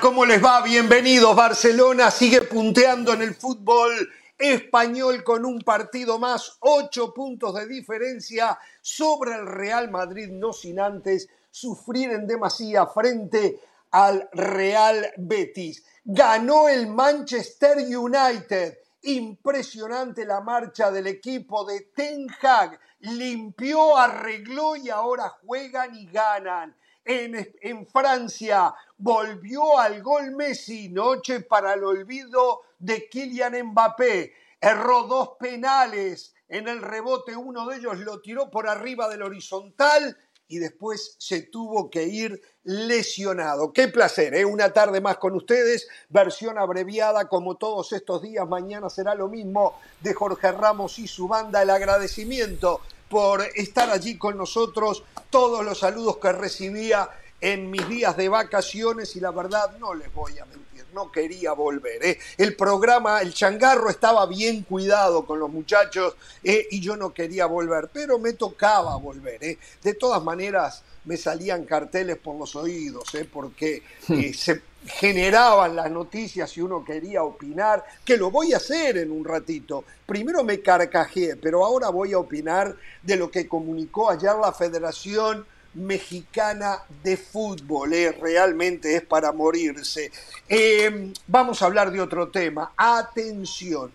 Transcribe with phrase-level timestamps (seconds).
[0.00, 0.62] ¿cómo les va?
[0.62, 1.36] Bienvenidos.
[1.36, 3.92] Barcelona sigue punteando en el fútbol
[4.38, 10.80] español con un partido más, ocho puntos de diferencia sobre el Real Madrid, no sin
[10.80, 13.60] antes sufrir en demasía frente
[13.90, 15.84] al Real Betis.
[16.02, 18.78] Ganó el Manchester United.
[19.02, 22.80] Impresionante la marcha del equipo de Ten Hag.
[23.00, 26.74] Limpió, arregló y ahora juegan y ganan.
[27.04, 34.32] En, Francia volvió al gol Messi, noche para el olvido de Kylian Mbappé.
[34.60, 40.16] Erró dos penales en el rebote, uno de ellos lo tiró por arriba del horizontal
[40.48, 43.72] y después se tuvo que ir lesionado.
[43.72, 44.44] Qué placer, ¿eh?
[44.44, 48.48] una tarde más con ustedes, versión abreviada como todos estos días.
[48.48, 51.62] Mañana será lo mismo de Jorge Ramos y su banda.
[51.62, 57.08] El agradecimiento por estar allí con nosotros, todos los saludos que recibía
[57.40, 61.52] en mis días de vacaciones y la verdad no les voy a mentir, no quería
[61.52, 62.04] volver.
[62.04, 62.18] ¿eh?
[62.38, 66.66] El programa, el changarro estaba bien cuidado con los muchachos ¿eh?
[66.70, 69.44] y yo no quería volver, pero me tocaba volver.
[69.44, 69.58] ¿eh?
[69.82, 76.56] De todas maneras me salían carteles por los oídos, porque eh, se generaban las noticias
[76.56, 79.84] y uno quería opinar, que lo voy a hacer en un ratito.
[80.06, 85.46] Primero me carcajeé, pero ahora voy a opinar de lo que comunicó ayer la Federación
[85.74, 87.92] Mexicana de Fútbol.
[87.94, 88.12] ¿eh?
[88.12, 90.10] Realmente es para morirse.
[90.48, 92.72] Eh, vamos a hablar de otro tema.
[92.76, 93.90] Atención.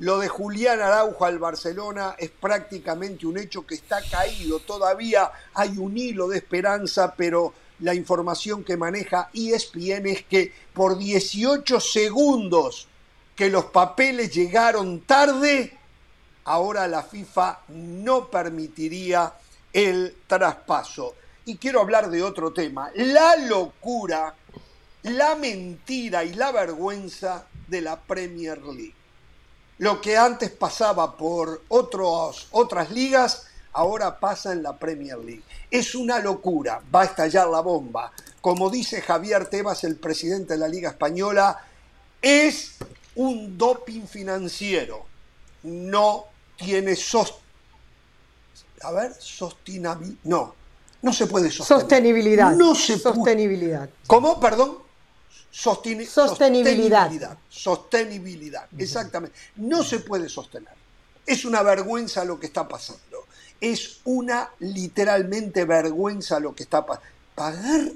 [0.00, 4.58] Lo de Julián Araujo al Barcelona es prácticamente un hecho que está caído.
[4.58, 10.96] Todavía hay un hilo de esperanza, pero la información que maneja ESPN es que por
[10.96, 12.88] 18 segundos
[13.34, 15.76] que los papeles llegaron tarde,
[16.44, 19.32] ahora la FIFA no permitiría
[19.72, 21.14] el traspaso.
[21.46, 24.34] Y quiero hablar de otro tema, la locura,
[25.02, 28.94] la mentira y la vergüenza de la Premier League.
[29.78, 35.42] Lo que antes pasaba por otros, otras ligas, ahora pasa en la Premier League.
[35.74, 38.12] Es una locura, va a estallar la bomba.
[38.40, 41.60] Como dice Javier Tebas, el presidente de la Liga Española,
[42.22, 42.76] es
[43.16, 45.04] un doping financiero.
[45.64, 46.26] No
[46.56, 47.34] tiene sos...
[48.82, 50.16] A ver, sostenibilidad.
[50.22, 50.54] No,
[51.02, 51.80] no se puede sostener.
[51.80, 52.52] Sostenibilidad.
[52.52, 53.90] No se Sostenibilidad.
[54.06, 54.38] ¿Cómo?
[54.38, 54.78] Perdón.
[55.50, 56.14] Sostenibilidad.
[56.14, 57.38] Sostenibilidad.
[57.48, 58.68] Sostenibilidad.
[58.78, 59.36] Exactamente.
[59.56, 60.74] No se puede sostener.
[61.26, 63.26] Es una vergüenza lo que está pasando.
[63.60, 67.08] Es una literalmente vergüenza lo que está pasando.
[67.34, 67.92] Pagar,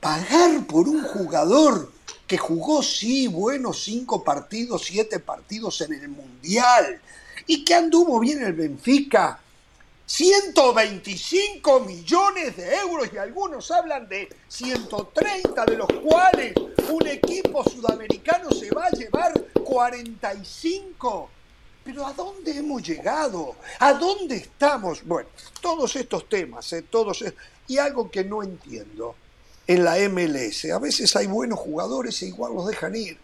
[0.00, 1.92] pagar por un jugador
[2.26, 7.00] que jugó, sí, bueno, cinco partidos, siete partidos en el Mundial
[7.46, 9.40] y que anduvo bien el Benfica
[10.10, 16.52] 125 millones de euros y algunos hablan de 130, de los cuales
[16.90, 19.32] un equipo sudamericano se va a llevar
[19.62, 21.30] 45.
[21.84, 23.56] Pero ¿a dónde hemos llegado?
[23.78, 25.04] ¿A dónde estamos?
[25.04, 25.28] Bueno,
[25.60, 26.82] todos estos temas, ¿eh?
[26.82, 27.24] todos,
[27.66, 29.14] y algo que no entiendo
[29.66, 30.66] en la MLS.
[30.66, 33.18] A veces hay buenos jugadores e igual los dejan ir.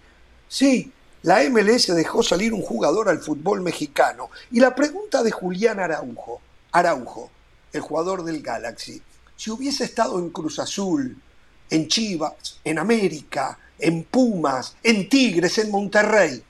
[0.48, 4.30] Sí, la MLS dejó salir un jugador al fútbol mexicano.
[4.50, 6.40] Y la pregunta de Julián Araujo,
[6.72, 7.30] Araujo,
[7.72, 9.02] el jugador del Galaxy,
[9.36, 11.20] si hubiese estado en Cruz Azul,
[11.68, 16.42] en Chivas, en América, en Pumas, en Tigres, en Monterrey,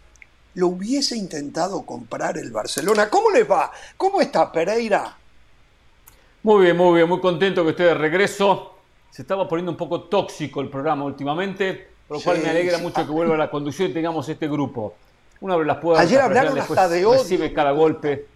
[0.57, 3.11] lo hubiese intentado comprar el Barcelona.
[3.11, 3.71] ¿Cómo les va?
[3.97, 5.15] ¿Cómo está Pereira?
[6.43, 8.75] Muy bien, muy bien, muy contento que esté de regreso.
[9.11, 13.05] Se estaba poniendo un poco tóxico el programa últimamente, por lo cual me alegra mucho
[13.05, 14.95] que vuelva a la conducción y tengamos este grupo.
[15.41, 16.03] Una vez las puedas.
[16.03, 17.23] Ayer hablaron hasta de odio.
[17.23, 18.27] Recibe cada golpe.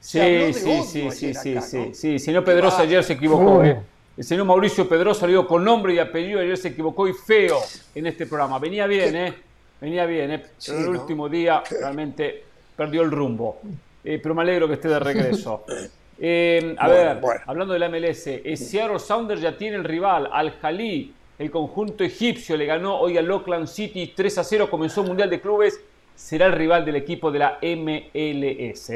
[0.00, 2.12] Sí, sí, sí, sí, sí, sí, sí.
[2.14, 3.62] El señor Pedrosa ayer se equivocó.
[3.62, 3.82] ¿eh?
[4.16, 7.58] El señor Mauricio Pedrosa salió con nombre y apellido, ayer se equivocó y feo
[7.94, 8.58] en este programa.
[8.58, 9.49] Venía bien, ¿eh?
[9.80, 10.42] Venía bien, ¿eh?
[10.66, 12.44] Pero el último día realmente
[12.76, 13.60] perdió el rumbo.
[14.04, 15.64] Eh, pero me alegro que esté de regreso.
[16.22, 17.40] Eh, a Bueno, ver, bueno.
[17.46, 21.14] hablando de la MLS, eh, Seattle Sounders ya tiene el rival, Al Jalí.
[21.38, 24.68] El conjunto egipcio le ganó hoy al Oakland City 3 a 0.
[24.68, 25.80] Comenzó el Mundial de Clubes.
[26.14, 28.90] Será el rival del equipo de la MLS.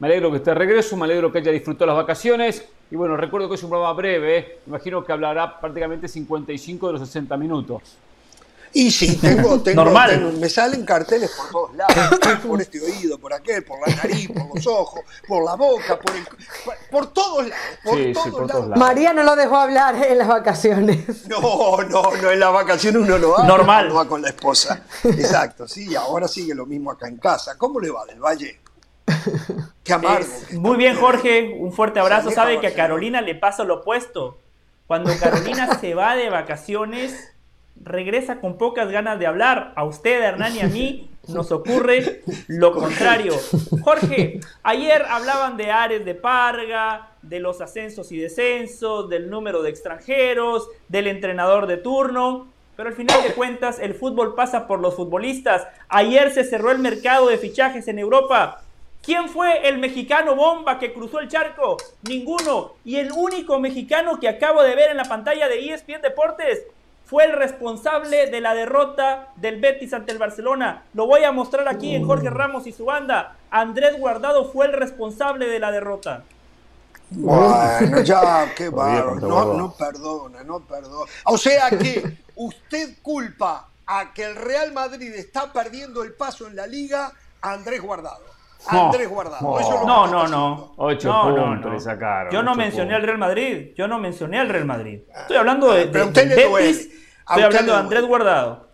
[0.00, 2.68] Me alegro que esté de regreso, me alegro que haya disfrutado las vacaciones.
[2.90, 4.38] Y bueno, recuerdo que es un programa breve.
[4.38, 4.58] ¿eh?
[4.66, 7.98] Imagino que hablará prácticamente 55 de los 60 minutos.
[8.76, 10.10] Y sí, tengo, tengo, Normal.
[10.10, 14.28] tengo- me salen carteles por todos lados, por este oído, por aquel, por la nariz,
[14.30, 16.24] por los ojos, por la boca, por el,
[16.64, 18.68] por, por todos lados, por, Sí, sí, todos, por todos lados.
[18.70, 18.78] lados.
[18.78, 21.04] María no lo dejó hablar en las vacaciones.
[21.28, 21.40] No,
[21.82, 23.86] no, no, en las vacaciones uno no va, Normal.
[23.86, 24.82] uno va con la esposa.
[25.04, 27.56] Exacto, sí, y ahora sigue lo mismo acá en casa.
[27.56, 28.60] ¿Cómo le va del Valle?
[29.84, 30.18] Qué amargo.
[30.24, 30.96] Es- que está muy bien.
[30.96, 31.56] Jorge.
[31.58, 32.30] Un fuerte abrazo.
[32.30, 32.74] Sabe que a.
[32.74, 34.38] Carolina le pasa lo opuesto.
[34.86, 37.14] Cuando Carolina se va de vacaciones,
[37.82, 39.72] regresa con pocas ganas de hablar.
[39.76, 43.34] A usted, Hernán y a mí nos ocurre lo contrario.
[43.82, 49.70] Jorge, ayer hablaban de Ares de Parga, de los ascensos y descensos, del número de
[49.70, 52.48] extranjeros, del entrenador de turno.
[52.76, 55.66] Pero al final de cuentas, el fútbol pasa por los futbolistas.
[55.88, 58.62] Ayer se cerró el mercado de fichajes en Europa.
[59.00, 61.76] ¿Quién fue el mexicano bomba que cruzó el charco?
[62.08, 62.72] Ninguno.
[62.84, 66.64] Y el único mexicano que acabo de ver en la pantalla de ESPN Deportes
[67.06, 70.84] fue el responsable de la derrota del Betis ante el Barcelona.
[70.94, 73.36] Lo voy a mostrar aquí en Jorge Ramos y su banda.
[73.50, 76.24] Andrés Guardado fue el responsable de la derrota.
[77.10, 79.16] Bueno, ya, qué barro.
[79.16, 81.10] No, no perdona, no perdona.
[81.26, 86.56] O sea que usted culpa a que el Real Madrid está perdiendo el paso en
[86.56, 87.12] la liga
[87.42, 88.33] a Andrés Guardado.
[88.66, 89.86] Andrés Guardado.
[89.86, 90.74] No, no, no.
[90.76, 92.32] Ocho puntos le sacaron.
[92.32, 93.72] Yo no mencioné al Real Madrid.
[93.76, 95.00] Yo no mencioné al Real Madrid.
[95.14, 96.70] Estoy hablando de, Pero a usted le duele.
[96.70, 98.68] Estoy hablando de Andrés Guardado.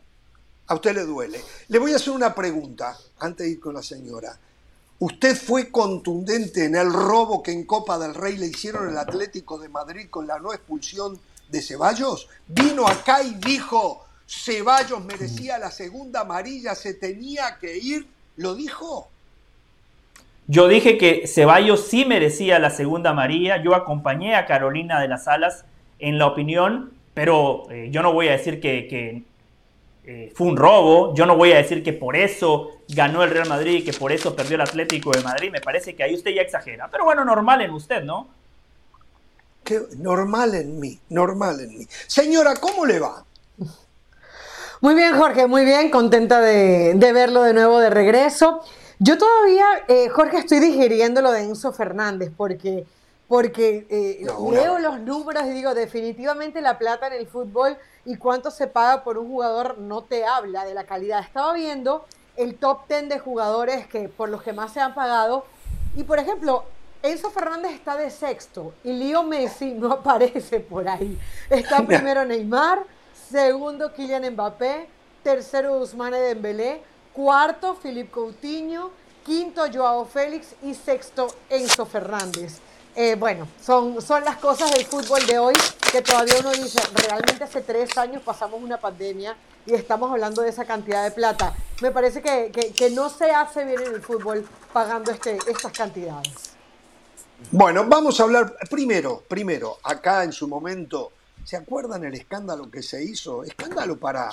[0.66, 1.40] A usted le duele.
[1.68, 4.38] Le voy a hacer una pregunta antes de ir con la señora.
[5.00, 9.58] ¿Usted fue contundente en el robo que en Copa del Rey le hicieron el Atlético
[9.58, 12.28] de Madrid con la no expulsión de Ceballos?
[12.46, 18.06] Vino acá y dijo, Ceballos merecía la segunda amarilla, se tenía que ir.
[18.36, 19.09] ¿Lo dijo?
[20.50, 23.62] Yo dije que Ceballos sí merecía la segunda amarilla.
[23.62, 25.64] Yo acompañé a Carolina de las Alas
[26.00, 29.22] en la opinión, pero eh, yo no voy a decir que,
[30.04, 31.14] eh, fue un robo.
[31.14, 34.10] Yo no voy a decir que por eso ganó el Real Madrid y que por
[34.10, 35.52] eso perdió el Atlético de Madrid.
[35.52, 36.88] Me parece que ahí usted ya exagera.
[36.90, 38.26] Pero bueno, normal en usted, ¿no?
[39.98, 41.86] normal en mí, normal en mí.
[42.08, 43.24] Señora, ¿cómo le va?
[44.80, 45.90] Muy bien, Jorge, muy bien.
[45.90, 48.64] Contenta de, de verlo de nuevo de regreso.
[49.02, 52.84] Yo todavía, eh, Jorge, estoy digiriendo lo de Enzo Fernández porque,
[53.28, 58.50] porque eh, leo los números y digo, definitivamente la plata en el fútbol y cuánto
[58.50, 61.20] se paga por un jugador no te habla de la calidad.
[61.20, 62.04] Estaba viendo
[62.36, 65.46] el top 10 de jugadores que por los que más se han pagado
[65.96, 66.64] y, por ejemplo,
[67.02, 71.18] Enzo Fernández está de sexto y Leo Messi no aparece por ahí.
[71.48, 72.84] Está primero Neymar,
[73.30, 74.90] segundo Kylian Mbappé,
[75.22, 76.82] tercero Usmane Dembélé,
[77.12, 78.90] cuarto Filipe Coutinho,
[79.24, 82.58] quinto Joao Félix y sexto Enzo Fernández.
[82.96, 85.54] Eh, bueno, son, son las cosas del fútbol de hoy
[85.92, 89.36] que todavía uno dice, realmente hace tres años pasamos una pandemia
[89.66, 91.54] y estamos hablando de esa cantidad de plata.
[91.80, 96.54] Me parece que, no se hace bien en el fútbol pagando este, estas cantidades.
[97.50, 101.12] Bueno, vamos a hablar primero, primero, acá en su momento,
[101.44, 103.44] ¿se acuerdan el escándalo que se hizo?
[103.44, 104.30] Escándalo para,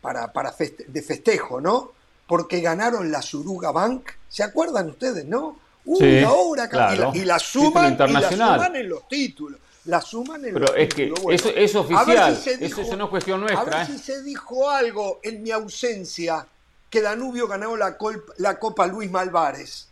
[0.00, 1.92] para, para de festejo, ¿no?
[2.32, 4.12] Porque ganaron la Suruga Bank.
[4.26, 5.58] ¿Se acuerdan ustedes, no?
[5.84, 6.64] Una hora
[7.12, 9.60] y, la, suman, y la suman en los títulos.
[9.84, 13.60] La suman en Pero es que eso es oficial, eso, no es cuestión nuestra.
[13.60, 13.98] A ver si ¿eh?
[13.98, 16.46] se dijo algo en mi ausencia
[16.88, 17.98] que Danubio ganó la,
[18.38, 19.90] la Copa Luis Malvares.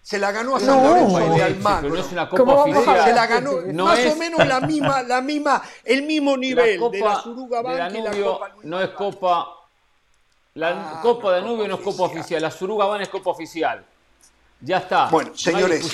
[0.00, 1.90] Se la ganó a San Lorenzo de Almagro.
[1.90, 3.04] no es una copa oficial.
[3.04, 7.20] Se la ganó más o menos la misma, la misma, el mismo nivel de la
[7.20, 9.63] Suruga Bank y la Copa Luis No es copa
[10.54, 13.84] la ah, Copa de Danubio no es Copa oficial, la Suruga es Copa oficial.
[14.60, 15.08] Ya está.
[15.10, 15.84] Bueno, señores.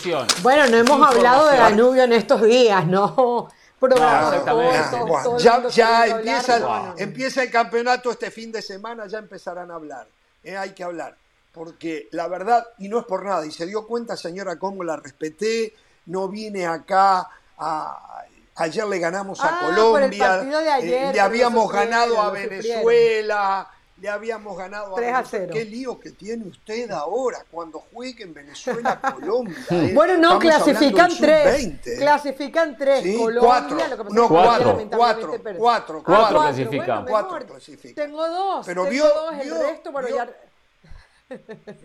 [0.43, 3.49] bueno, no hemos hablado de Danubio en estos días, ¿no?
[5.39, 10.07] ya, ya empieza, el, empieza el campeonato este fin de semana, ya empezarán a hablar.
[10.45, 11.17] Eh, hay que hablar.
[11.53, 14.97] Porque la verdad, y no es por nada, y se dio cuenta, señora, cómo la
[14.97, 15.75] respeté,
[16.07, 18.25] no vine acá a,
[18.57, 20.43] ayer le ganamos a ah, Colombia,
[20.83, 23.67] eh, le habíamos ganado a Venezuela,
[24.01, 25.53] le habíamos ganado 3 a 0.
[25.53, 29.57] Qué lío que tiene usted ahora cuando juegue en Venezuela Colombia.
[29.71, 29.93] ¿eh?
[29.95, 31.73] Bueno, no, clasifican tres.
[31.99, 33.03] Clasifican tres.
[33.03, 34.05] Sí, Colombia, cuatro.
[34.11, 37.05] no, cuatro, cuatro, cuatro, cuatro, clasifican.
[37.05, 38.07] cuatro clasifican.
[38.07, 38.67] Tengo dos.
[38.67, 40.29] Pero tengo vio, dos, el vio, resto, pero vio, ya...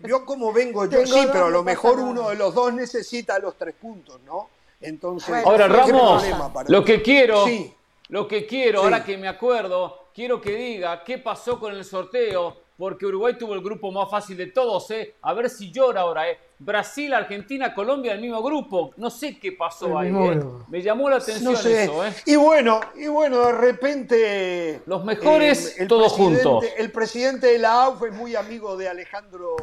[0.02, 1.06] vio cómo vengo yo.
[1.06, 4.48] sí, pero a lo mejor uno de los dos necesita los tres puntos, ¿no?
[4.80, 6.22] Entonces, ahora Ramos,
[6.68, 7.74] lo que quiero, sí.
[8.08, 12.56] lo que quiero, ahora que me acuerdo, quiero que diga qué pasó con el sorteo,
[12.78, 15.14] porque Uruguay tuvo el grupo más fácil de todos, ¿eh?
[15.20, 16.38] A ver si llora ahora, ¿eh?
[16.58, 18.92] Brasil, Argentina, Colombia, el mismo grupo.
[18.96, 20.40] No sé qué pasó ahí, ¿eh?
[20.68, 22.14] Me llamó la atención eso, ¿eh?
[22.24, 24.80] Y bueno, y bueno, de repente...
[24.86, 26.64] Los mejores, eh, todos juntos.
[26.78, 29.54] El presidente de la AUF es muy amigo de Alejandro...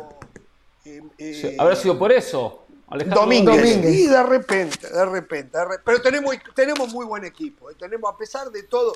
[1.58, 2.66] Habrá sido por eso.
[2.90, 3.76] Alejandro Domínguez.
[3.86, 7.70] Y de repente, de repente, de repente, Pero tenemos, tenemos muy buen equipo.
[7.74, 8.94] Tenemos, a pesar de todo,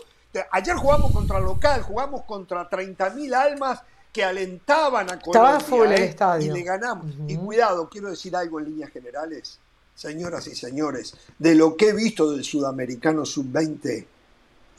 [0.51, 3.81] Ayer jugamos contra local, jugamos contra 30.000 almas
[4.11, 6.05] que alentaban a Colombia el ¿eh?
[6.05, 6.51] estadio.
[6.55, 7.13] y le ganamos.
[7.27, 9.59] Y cuidado, quiero decir algo en líneas generales,
[9.95, 14.05] señoras y señores, de lo que he visto del sudamericano sub-20,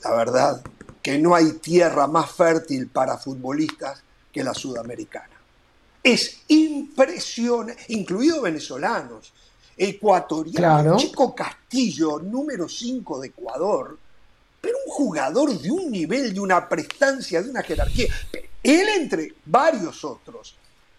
[0.03, 0.61] la verdad,
[1.01, 4.01] que no hay tierra más fértil para futbolistas
[4.31, 5.39] que la sudamericana.
[6.03, 9.33] Es impresionante, incluido venezolanos,
[9.75, 13.97] ecuatorianos, Chico Castillo, número 5 de Ecuador,
[14.61, 18.07] pero un jugador de un nivel, de una prestancia, de una jerarquía.
[18.63, 20.55] Él entre varios otros.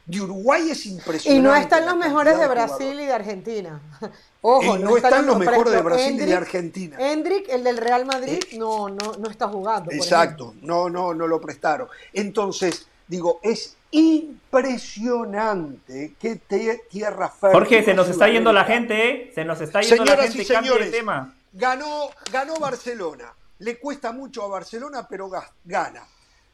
[0.07, 1.39] De Uruguay es impresionante.
[1.39, 3.81] Y no están los mejores de Brasil y de Argentina.
[4.43, 6.97] Ojo, no, están, los mejores de Brasil y de Argentina.
[6.99, 9.93] Hendrik, el del Real Madrid, no, no, no está jugando.
[9.93, 11.89] Exacto, no, no, no lo prestaron.
[12.13, 16.41] Entonces, digo, es impresionante que
[16.91, 17.59] tierra fértil.
[17.59, 19.33] Jorge, se nos está yendo la gente, ¿eh?
[19.35, 20.43] Se nos está yendo la gente.
[20.43, 21.35] Y señores, tema.
[21.53, 23.35] Ganó, ganó Barcelona.
[23.61, 25.31] Le cuesta mucho a Barcelona, pero
[25.65, 26.07] gana.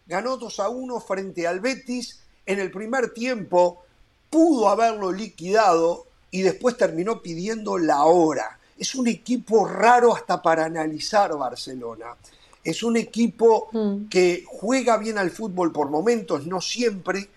[0.06, 2.20] Ganó 2 a 1 frente al Betis.
[2.44, 3.84] En el primer tiempo
[4.28, 8.58] pudo haberlo liquidado y después terminó pidiendo la hora.
[8.76, 12.16] Es un equipo raro hasta para analizar Barcelona.
[12.64, 14.08] Es un equipo mm.
[14.08, 17.28] que juega bien al fútbol por momentos, no siempre,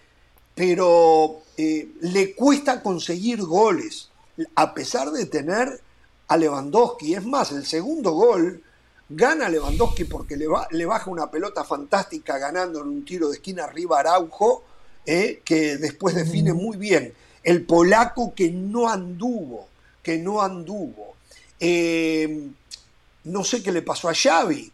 [0.56, 4.10] pero eh, le cuesta conseguir goles,
[4.56, 5.80] a pesar de tener
[6.28, 7.14] a Lewandowski.
[7.14, 8.64] Es más, el segundo gol
[9.10, 13.66] gana Lewandowski porque le, le baja una pelota fantástica ganando en un tiro de esquina
[13.66, 14.64] arriba Araujo,
[15.06, 17.14] eh, que después define muy bien
[17.44, 19.68] el polaco que no anduvo,
[20.04, 21.16] que no anduvo.
[21.60, 22.50] Eh,
[23.24, 24.72] no sé qué le pasó a Xavi,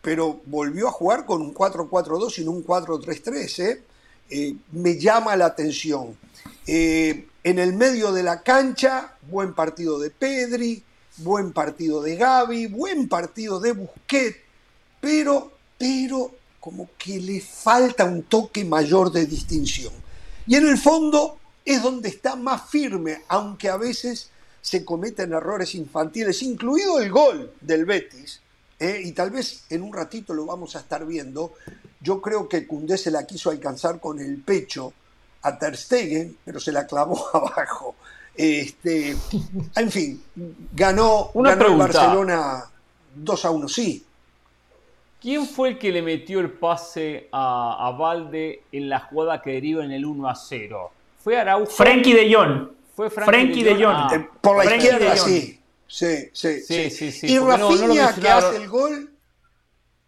[0.00, 3.62] pero volvió a jugar con un 4-4-2 y no un 4-3-3.
[3.62, 3.82] ¿eh?
[4.30, 6.16] Eh, me llama la atención.
[6.66, 10.82] en el medio de la cancha, buen partido de Pedri,
[11.18, 14.38] buen partido de Gaby, buen partido de Busquets,
[15.00, 19.92] pero, pero como que le falta un toque mayor de distinción.
[20.46, 25.74] Y en el fondo, es donde está más firme, aunque a veces se cometen errores
[25.74, 28.40] infantiles, incluido el gol del Betis,
[28.78, 29.00] ¿eh?
[29.04, 31.54] y tal vez en un ratito lo vamos a estar viendo.
[32.00, 34.92] Yo creo que Cundé se la quiso alcanzar con el pecho
[35.42, 37.96] a Ter Stegen, pero se la clavó abajo.
[38.34, 39.16] Este,
[39.76, 40.22] en fin,
[40.72, 42.64] ganó, Una ganó Barcelona
[43.14, 44.04] 2 a 1, sí.
[45.20, 49.50] ¿Quién fue el que le metió el pase a, a Valde en la jugada que
[49.52, 50.90] deriva en el 1 a 0?
[51.22, 51.70] Fue Araujo.
[51.70, 52.68] Frankie de Jong.
[52.96, 53.94] Fue Frankie, de Jong.
[53.94, 54.28] Ah.
[54.40, 55.58] Por la izquierda, sí.
[55.86, 57.26] Sí, sí, sí.
[57.26, 59.11] y Rafinha, que hace el gol,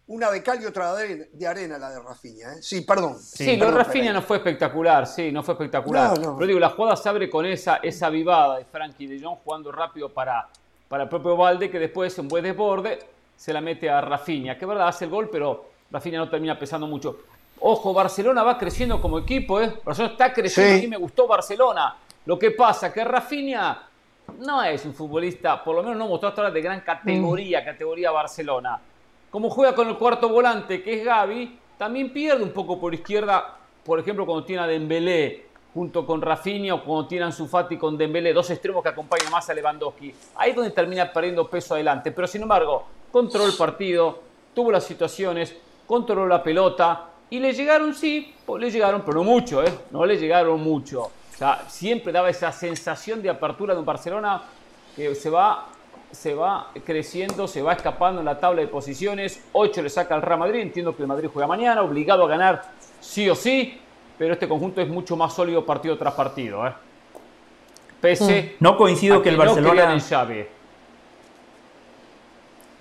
[0.07, 2.53] una de cal y otra de arena, la de Rafinha.
[2.53, 2.61] ¿eh?
[2.61, 3.17] Sí, perdón.
[3.19, 6.13] Sí, lo de Rafinha no fue espectacular, sí, no fue espectacular.
[6.15, 9.71] Pero digo, la jugada se abre con esa, esa vivada de Frankie de Jong jugando
[9.71, 10.47] rápido para,
[10.87, 12.99] para el propio Valde, que después en buen desborde
[13.35, 14.57] se la mete a Rafinha.
[14.57, 17.21] Que verdad hace el gol, pero Rafinha no termina pesando mucho.
[17.59, 19.79] Ojo, Barcelona va creciendo como equipo, ¿eh?
[19.83, 21.95] Barcelona está creciendo, y me gustó Barcelona.
[22.25, 23.87] Lo que pasa que Rafinha
[24.39, 27.65] no es un futbolista, por lo menos no mostró hasta ahora de gran categoría, mm.
[27.65, 28.79] categoría Barcelona.
[29.35, 33.57] Como juega con el cuarto volante, que es Gaby, también pierde un poco por izquierda,
[33.83, 37.97] por ejemplo, cuando tiene a Dembélé junto con Rafinha o cuando tiene a Ansu con
[37.97, 40.15] Dembélé, dos extremos que acompañan más a Lewandowski.
[40.37, 44.21] Ahí es donde termina perdiendo peso adelante, pero sin embargo, controló el partido,
[44.53, 45.53] tuvo las situaciones,
[45.85, 49.79] controló la pelota, y le llegaron, sí, pues le llegaron, pero no mucho, ¿eh?
[49.91, 51.01] No le llegaron mucho.
[51.01, 54.43] O sea, siempre daba esa sensación de apertura de un Barcelona
[54.95, 55.65] que se va,
[56.15, 59.43] se va creciendo, se va escapando en la tabla de posiciones.
[59.51, 60.61] 8 le saca al Real Madrid.
[60.61, 62.63] Entiendo que el Madrid juega mañana, obligado a ganar
[62.99, 63.79] sí o sí,
[64.17, 66.65] pero este conjunto es mucho más sólido partido tras partido.
[66.65, 66.73] ¿eh?
[68.01, 68.63] Pese mm.
[68.63, 69.93] no coincido que el Barcelona.
[69.93, 70.45] No Xavi.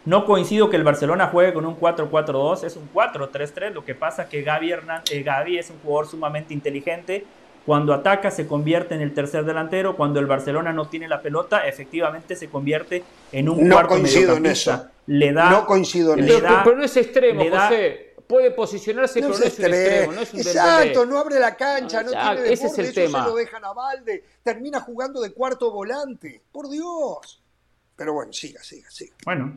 [0.06, 3.72] No coincido que el Barcelona juegue con un 4-4-2, es un 4-3-3.
[3.72, 7.24] Lo que pasa es que Gaby, eh, Gaby es un jugador sumamente inteligente.
[7.64, 9.96] Cuando ataca se convierte en el tercer delantero.
[9.96, 13.02] Cuando el Barcelona no tiene la pelota, efectivamente se convierte
[13.32, 14.86] en un no cuarto coincido en eso.
[15.06, 16.42] Le da, no coincido en eso.
[16.64, 18.14] Pero, no es extremo, José.
[18.26, 20.12] Puede posicionarse, pero no es un extremo.
[20.12, 23.22] No es un Exacto, no abre la cancha, no, tiene ese es el tema.
[23.22, 24.24] se lo dejan a Valde.
[24.42, 26.42] Termina jugando de cuarto volante.
[26.50, 27.42] Por Dios.
[27.96, 29.14] Pero bueno, siga, siga, siga.
[29.24, 29.56] Bueno,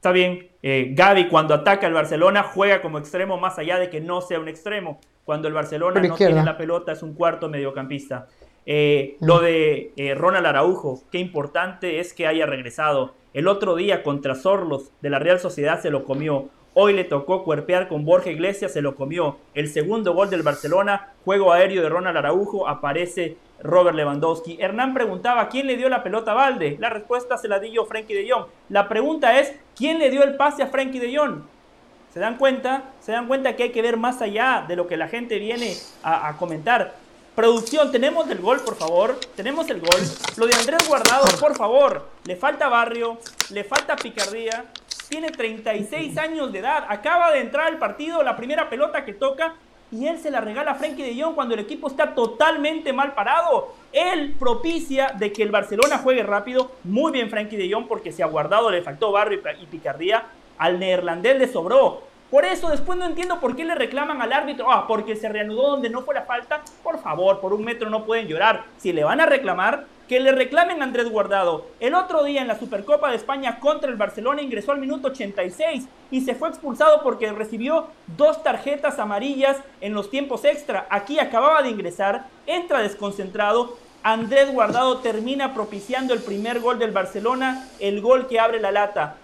[0.00, 4.00] Está bien, eh, Gaby cuando ataca al Barcelona juega como extremo más allá de que
[4.00, 4.98] no sea un extremo.
[5.26, 8.26] Cuando el Barcelona no tiene la pelota es un cuarto mediocampista.
[8.64, 13.12] Eh, lo de eh, Ronald Araujo, qué importante es que haya regresado.
[13.34, 16.48] El otro día contra Sorlos de la Real Sociedad se lo comió.
[16.72, 19.36] Hoy le tocó cuerpear con Borja Iglesias, se lo comió.
[19.52, 24.58] El segundo gol del Barcelona, juego aéreo de Ronald Araujo, aparece Robert Lewandowski.
[24.60, 26.76] Hernán preguntaba, ¿quién le dio la pelota a Valde?
[26.80, 28.46] La respuesta se la dio Frankie de Jong.
[28.68, 31.42] La pregunta es, ¿quién le dio el pase a Frankie de Jong?
[32.12, 32.84] ¿Se dan cuenta?
[33.00, 35.74] ¿Se dan cuenta que hay que ver más allá de lo que la gente viene
[36.02, 36.94] a, comentar?
[37.36, 39.18] Producción, tenemos el gol, por favor.
[39.36, 40.00] Tenemos el gol.
[40.36, 42.08] Lo de Andrés Guardado, por favor.
[42.24, 43.18] Le falta barrio,
[43.50, 44.66] le falta picardía.
[45.08, 49.54] tiene 36 años de edad, acaba de entrar al partido, la primera pelota que toca
[49.92, 53.14] y él se la regala a Frenkie de Jong cuando el equipo está totalmente mal
[53.14, 53.74] parado.
[53.92, 56.70] Él propicia de que el Barcelona juegue rápido.
[56.84, 60.24] Muy bien Frenkie de Jong porque se ha guardado, le faltó barrio y picardía.
[60.58, 62.02] Al neerlandés le sobró.
[62.30, 65.70] Por eso después no entiendo por qué le reclaman al árbitro, ah, porque se reanudó
[65.70, 66.62] donde no fue la falta.
[66.84, 68.66] Por favor, por un metro no pueden llorar.
[68.76, 71.66] Si le van a reclamar, que le reclamen a Andrés Guardado.
[71.78, 75.84] El otro día en la Supercopa de España contra el Barcelona ingresó al minuto 86
[76.10, 77.86] y se fue expulsado porque recibió
[78.16, 80.88] dos tarjetas amarillas en los tiempos extra.
[80.90, 83.78] Aquí acababa de ingresar, entra desconcentrado.
[84.02, 89.14] Andrés Guardado termina propiciando el primer gol del Barcelona, el gol que abre la lata.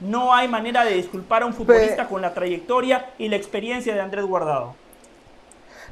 [0.00, 4.00] No hay manera de disculpar a un futbolista con la trayectoria y la experiencia de
[4.00, 4.76] Andrés Guardado.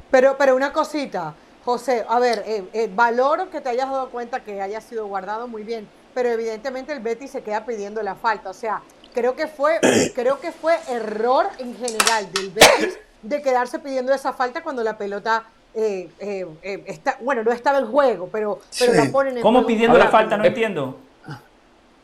[0.09, 1.35] Pero, pero una cosita,
[1.65, 5.47] José, a ver, eh, eh, valoro que te hayas dado cuenta que haya sido guardado
[5.47, 8.51] muy bien, pero evidentemente el Betty se queda pidiendo la falta.
[8.51, 8.83] O sea,
[9.15, 9.79] creo que fue,
[10.15, 14.95] creo que fue error en general del Betis de quedarse pidiendo esa falta cuando la
[14.95, 16.07] pelota eh,
[16.85, 20.37] está, bueno, no estaba en juego, pero, pero la ponen en ¿Cómo pidiendo la falta?
[20.37, 20.99] No entiendo.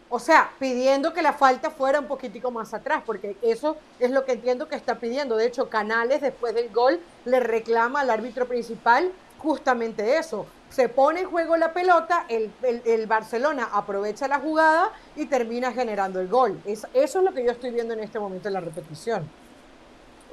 [0.10, 4.26] O sea, pidiendo que la falta fuera un poquitico más atrás, porque eso es lo
[4.26, 5.38] que entiendo que está pidiendo.
[5.38, 10.46] De hecho, Canales, después del gol, le reclama al árbitro principal justamente eso.
[10.70, 16.28] Se pone en juego la pelota, el, Barcelona aprovecha la jugada y termina generando el
[16.28, 16.60] gol.
[16.66, 19.28] eso es lo que yo estoy viendo en este momento en la repetición.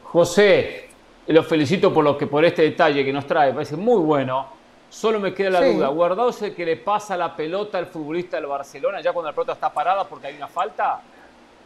[0.04, 0.88] José,
[1.26, 4.46] lo felicito por lo que por este detalle que nos trae, parece muy bueno.
[4.90, 8.38] Solo me queda la duda, ¿Guardado es el que le pasa la pelota al futbolista
[8.38, 11.00] del Barcelona ya cuando la pelota está parada porque hay una falta?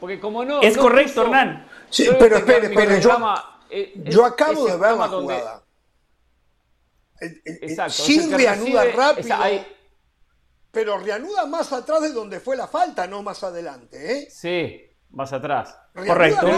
[0.00, 0.61] Porque como no...
[0.61, 1.66] Es correcto, Hernán.
[1.88, 3.16] Sí, pero espere, espere, yo,
[3.70, 5.62] eh, yo acabo de ver la jugada.
[7.46, 7.92] Exacto.
[7.92, 9.36] Sí reanuda rápido,
[10.70, 14.28] pero reanuda más atrás de donde fue la falta, no más adelante, ¿eh?
[14.30, 15.78] Sí, más atrás.
[15.94, 16.48] Correcto.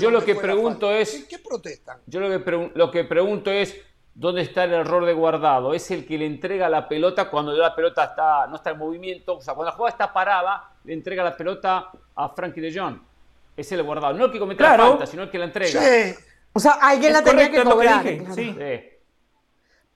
[0.00, 1.26] yo lo que pregunto es...
[1.28, 2.00] ¿Qué protestan?
[2.06, 3.76] Yo lo que, lo que pregunto es
[4.14, 5.74] ¿Dónde está el error de guardado?
[5.74, 9.38] Es el que le entrega la pelota cuando la pelota está, no está en movimiento.
[9.38, 12.96] O sea, cuando la jugada está parada, le entrega la pelota a Frankie de Jong.
[13.56, 14.14] Es el guardado.
[14.14, 15.80] No el que comete la falta, sino el que la entrega.
[15.80, 16.14] Sí.
[16.52, 18.04] O sea, alguien la tenía que cobrar.
[18.34, 18.56] sí.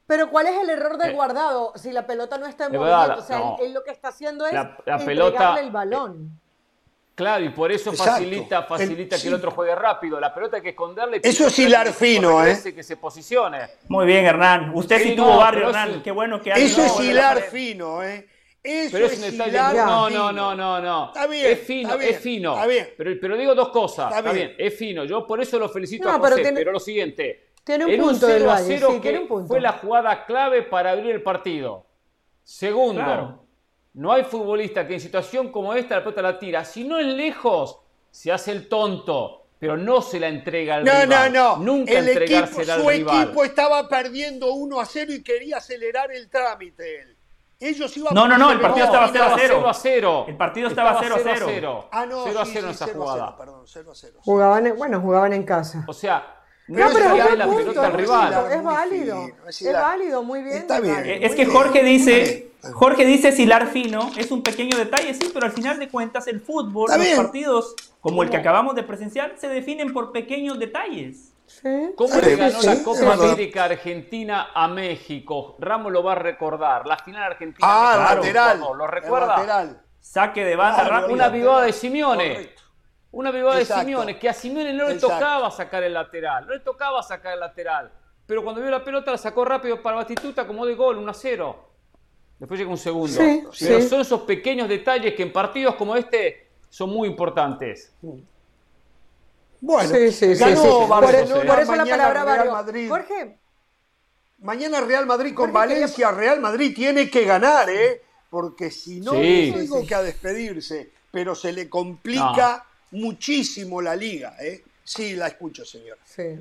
[0.08, 1.14] Pero ¿cuál es el error del eh.
[1.14, 3.18] guardado si la pelota no está en movimiento?
[3.18, 6.40] o sea, él, lo que está haciendo es la, entregarle el balón.
[7.14, 10.18] Claro, y por eso facilita, facilita que el otro juegue rápido.
[10.18, 11.20] La pelota hay que esconderle.
[11.22, 12.56] Eso es hilar fino, ¿eh?
[12.74, 13.68] Que se posicione.
[13.88, 14.70] Muy bien, Hernán.
[14.74, 16.02] Usted sí, tuvo barrio, Hernán.
[16.02, 18.26] Qué bueno que Eso es hilar fino, ¿eh?
[18.62, 19.78] Eso pero es, un detalle.
[19.78, 21.06] No, no, no, no, no.
[21.08, 21.52] Está bien.
[21.52, 22.54] Es fino, es fino.
[22.54, 22.88] Está bien.
[22.96, 24.16] Pero, pero digo dos cosas.
[24.16, 24.54] Está, bien.
[24.56, 25.04] es fino.
[25.04, 27.47] Yo por eso lo felicito a José, pero, lo siguiente.
[27.68, 31.10] Tiene un punto un 0 a 0 sí, que fue la jugada clave para abrir
[31.10, 31.84] el partido.
[32.42, 33.44] Segundo,
[33.92, 36.64] no hay futbolista que en situación como esta la pelota la tira.
[36.64, 37.78] Si no es lejos,
[38.10, 41.08] se hace el tonto, pero no se la entrega al rival.
[41.10, 41.56] No, no, no.
[41.58, 46.30] Nunca el entregársela equipo, Su equipo estaba perdiendo 1 a 0 y quería acelerar el
[46.30, 47.16] trámite él.
[47.60, 49.68] Ellos iban No, no, no, el partido estaba 0 a 0.
[49.68, 50.24] a 0.
[50.26, 51.88] El partido estaba 0 a 0.
[51.92, 53.36] Ah, no, 0 a 0 en esa jugada.
[53.36, 54.20] perdón, 0 a 0.
[54.22, 55.84] Jugaban, bueno, jugaban en casa.
[55.86, 56.37] O sea,
[56.68, 58.52] no, pero es, la pelota al rival.
[58.52, 59.30] es válido.
[59.48, 60.58] Es válido, muy bien.
[60.58, 61.02] Está bien.
[61.04, 65.52] Es que Jorge dice, Jorge dice silar fino, es un pequeño detalle, sí, pero al
[65.52, 69.92] final de cuentas el fútbol, los partidos como el que acabamos de presenciar, se definen
[69.92, 71.34] por pequeños detalles.
[71.46, 71.92] Sí.
[71.96, 75.56] ¿Cómo le ganó la Copa América Argentina a México?
[75.58, 76.86] Ramos lo va a recordar.
[76.86, 77.66] La final argentina.
[77.68, 78.60] Ah, lateral.
[78.60, 79.28] ¿Lo recuerda?
[79.28, 79.82] Lateral.
[79.98, 82.50] Saque de banda Una vivada de Simeone.
[83.10, 86.46] Una vivada de Simeone, que a Simeone no le tocaba sacar el lateral.
[86.46, 87.90] No le tocaba sacar el lateral.
[88.26, 91.14] Pero cuando vio la pelota la sacó rápido para Batistuta como de gol, 1 a
[91.14, 91.68] 0.
[92.38, 93.18] Después llega un segundo.
[93.18, 97.92] Pero son esos pequeños detalles que en partidos como este son muy importantes.
[99.60, 102.88] Bueno, sí, sí, ganó por, eso la palabra Real Madrid.
[102.88, 103.38] Jorge.
[104.40, 106.12] Mañana Real Madrid con Valencia.
[106.12, 108.02] Real Madrid tiene que ganar, ¿eh?
[108.30, 110.92] Porque si no, no tengo que a despedirse.
[111.10, 114.64] Pero se le complica muchísimo la liga, ¿eh?
[114.84, 115.98] Sí, la escucho, señor.
[116.04, 116.40] Sí.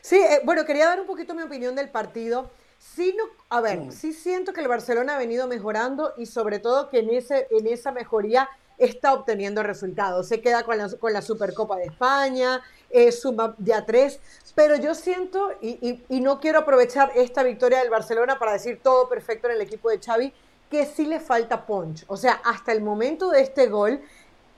[0.00, 2.50] Sí, eh, bueno, quería dar un poquito mi opinión del partido.
[2.78, 3.92] Sí, no, a ver, mm.
[3.92, 7.66] sí siento que el Barcelona ha venido mejorando y sobre todo que en, ese, en
[7.66, 8.48] esa mejoría
[8.78, 10.26] está obteniendo resultados.
[10.28, 14.18] Se queda con la, con la Supercopa de España, eh, suma de a tres,
[14.54, 19.08] pero yo siento, y, y, no quiero aprovechar esta victoria del Barcelona para decir todo
[19.08, 20.32] perfecto en el equipo de Xavi,
[20.70, 22.04] que sí le falta punch.
[22.06, 24.00] O sea, hasta el momento de este gol,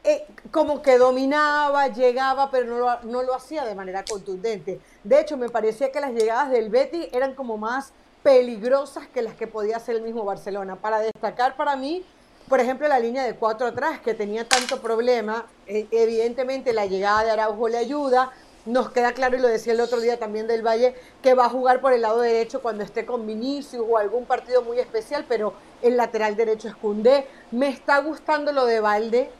[0.05, 4.81] eh, como que dominaba, llegaba, pero no lo, no lo hacía de manera contundente.
[5.05, 9.35] De hecho, me parecía que las llegadas del Betty eran como más peligrosas que las
[9.35, 10.77] que podía hacer el mismo Barcelona.
[10.77, 12.05] Para destacar para mí,
[12.49, 15.47] por ejemplo, la línea de cuatro atrás, que tenía tanto problema.
[15.67, 18.33] Eh, evidentemente, la llegada de Araujo le ayuda.
[18.65, 21.49] Nos queda claro, y lo decía el otro día también del Valle, que va a
[21.49, 25.55] jugar por el lado derecho cuando esté con Vinicius o algún partido muy especial, pero
[25.83, 27.27] el lateral derecho es Cundé.
[27.51, 29.31] Me está gustando lo de Valde,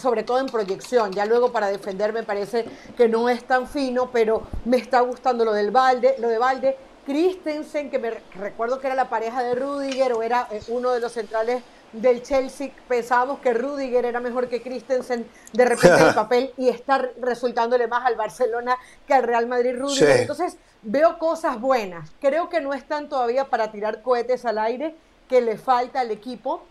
[0.00, 1.12] sobre todo en proyección.
[1.12, 2.64] Ya luego para defender me parece
[2.96, 6.76] que no es tan fino, pero me está gustando lo del Valde, lo de Valde.
[7.06, 11.00] Christensen, que me recuerdo que era la pareja de Rudiger o era eh, uno de
[11.00, 16.14] los centrales del Chelsea, pensábamos que Rudiger era mejor que Christensen de repente en el
[16.14, 20.20] papel y está resultándole más al Barcelona que al Real Madrid Rudiger.
[20.20, 22.10] Entonces veo cosas buenas.
[22.20, 24.96] Creo que no están todavía para tirar cohetes al aire,
[25.28, 26.64] que le falta al equipo,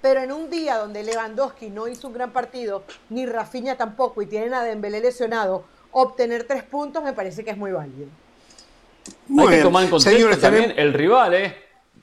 [0.00, 4.26] pero en un día donde Lewandowski no hizo un gran partido, ni Rafinha tampoco, y
[4.26, 8.08] tienen a Dembélé lesionado, obtener tres puntos me parece que es muy válido.
[9.38, 11.56] Hay que tomar en contexto también el rival, ¿eh?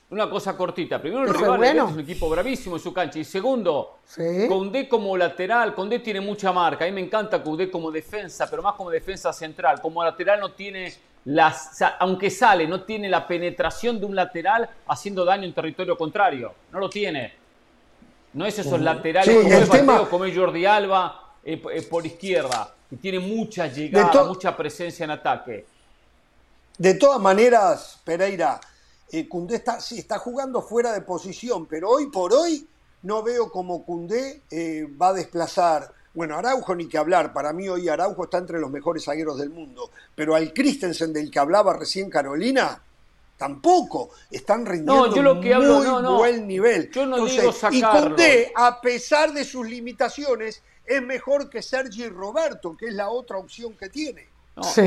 [0.09, 1.01] Una cosa cortita.
[1.01, 3.17] Primero, el rival es un equipo bravísimo en su cancha.
[3.17, 4.45] Y segundo, ¿Sí?
[4.47, 5.73] Condé como lateral.
[5.73, 6.85] Condé tiene mucha marca.
[6.85, 9.81] A mí me encanta Condé como defensa, pero más como defensa central.
[9.81, 10.93] Como lateral no tiene
[11.25, 16.53] las, aunque sale, no tiene la penetración de un lateral haciendo daño en territorio contrario.
[16.71, 17.42] No lo tiene.
[18.33, 19.35] No es esos laterales
[20.09, 22.73] como, es Jordi Alba eh, eh, por izquierda.
[22.89, 25.65] Y tiene mucha llegada, mucha presencia en ataque.
[26.77, 28.59] De todas maneras, Pereira,
[29.11, 32.67] eh, está, sí, está jugando fuera de posición, pero hoy por hoy
[33.03, 35.93] no veo como Cundé eh, va a desplazar.
[36.15, 39.51] Bueno, Araujo ni que hablar, para mí hoy Araujo está entre los mejores zagueros del
[39.51, 42.81] mundo, pero al Christensen del que hablaba recién Carolina,
[43.37, 46.89] tampoco están rindiendo no, yo lo que hablo, muy buen nivel.
[46.91, 47.77] Yo no digo sacarlo.
[47.77, 53.09] Y Cundé, a pesar de sus limitaciones, es mejor que Sergi Roberto, que es la
[53.09, 54.27] otra opción que tiene.
[54.55, 54.81] No, sí.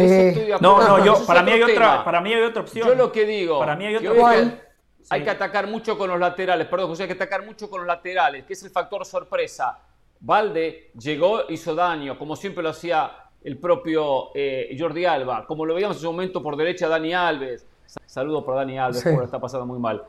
[0.60, 2.86] no, no, yo, para mí, hay otra, para mí hay otra opción.
[2.86, 4.60] Yo lo que digo, para mí hay otra opción.
[5.08, 7.86] Hay que atacar mucho con los laterales, perdón, José, hay que atacar mucho con los
[7.86, 9.78] laterales, que es el factor sorpresa.
[10.18, 13.12] Valde llegó, hizo daño, como siempre lo hacía
[13.44, 17.64] el propio eh, Jordi Alba, como lo veíamos en su momento por derecha Dani Alves.
[18.06, 19.08] Saludos para Dani Alves, sí.
[19.08, 20.04] está pasando muy mal.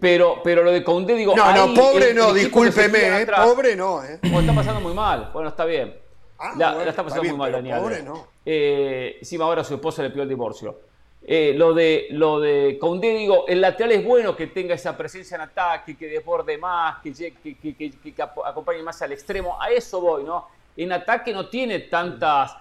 [0.00, 1.34] Pero, pero lo de Conde, digo.
[1.34, 4.04] No, no, pobre no, discúlpeme, eh, pobre no.
[4.04, 4.20] Eh.
[4.22, 5.30] está pasando muy mal.
[5.32, 5.96] Bueno, está bien.
[6.38, 7.82] Ah, la, está pasando muy mal, Dani Alves.
[7.82, 8.26] Pobre no.
[8.44, 10.88] Eh, encima ahora su esposa le pidió el divorcio.
[11.30, 15.34] Eh, lo de lo de Condé, digo, el lateral es bueno que tenga esa presencia
[15.34, 19.60] en ataque, que desborde más, que, que, que, que, acompañe más al extremo.
[19.60, 20.46] A eso voy, ¿no?
[20.76, 22.56] En ataque no tiene tantas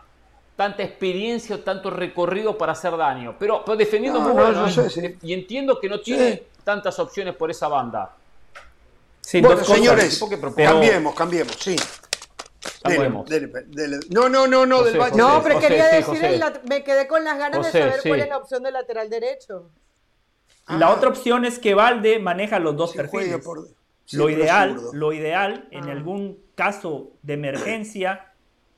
[0.57, 3.37] tanta experiencia o tanto recorrido para hacer daño.
[3.39, 4.67] Pero, pero defendiendo muy bueno.
[4.67, 5.17] ¿eh?
[5.21, 8.13] Y entiendo que no tiene tantas opciones por esa banda.
[9.21, 10.21] Sí, bueno, señores,
[10.57, 11.77] cambiemos, cambiemos, sí
[14.09, 15.17] no, no, no, no, del Valle.
[15.17, 18.63] No, pero quería decir, me quedé con las ganas de saber cuál es la opción
[18.63, 19.69] del lateral derecho.
[20.67, 23.41] La otra opción es que Valde maneja los dos perfiles.
[24.11, 25.91] lo ideal, lo ideal, en ah.
[25.91, 28.26] algún caso de emergencia,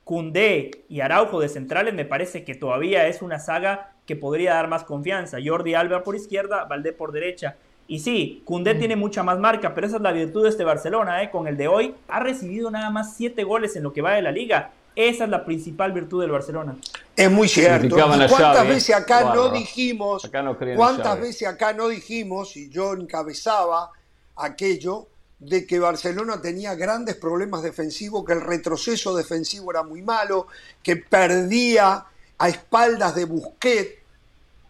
[0.10, 4.67] Cundé y Araujo de centrales me parece que todavía es una saga que podría dar
[4.67, 5.38] más confianza.
[5.45, 7.58] Jordi Alba por izquierda, Valdé por derecha.
[7.88, 11.22] Y sí, Cundé tiene mucha más marca, pero esa es la virtud de este Barcelona,
[11.22, 11.30] ¿eh?
[11.30, 14.24] Con el de hoy ha recibido nada más siete goles en lo que va de
[14.24, 14.72] la liga.
[14.95, 16.76] Esa es la principal virtud del Barcelona.
[17.15, 17.95] Es muy cierto.
[17.95, 20.28] ¿Cuántas veces acá no dijimos?
[20.76, 23.91] ¿Cuántas veces acá no dijimos y yo encabezaba
[24.36, 25.06] aquello
[25.39, 30.47] de que Barcelona tenía grandes problemas defensivos, que el retroceso defensivo era muy malo,
[30.84, 32.06] que perdía
[32.38, 33.99] a espaldas de Busquets.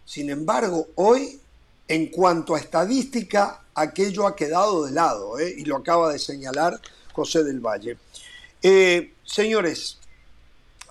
[0.04, 1.40] Sin embargo, hoy
[1.90, 5.52] en cuanto a estadística, aquello ha quedado de lado, ¿eh?
[5.58, 6.80] y lo acaba de señalar
[7.12, 7.96] José del Valle.
[8.62, 9.98] Eh, señores,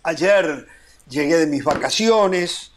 [0.03, 0.67] ayer
[1.07, 2.73] llegué de mis vacaciones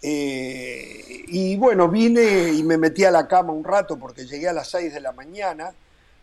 [0.00, 4.54] eh, y bueno, vine y me metí a la cama un rato porque llegué a
[4.54, 5.74] las 6 de la mañana.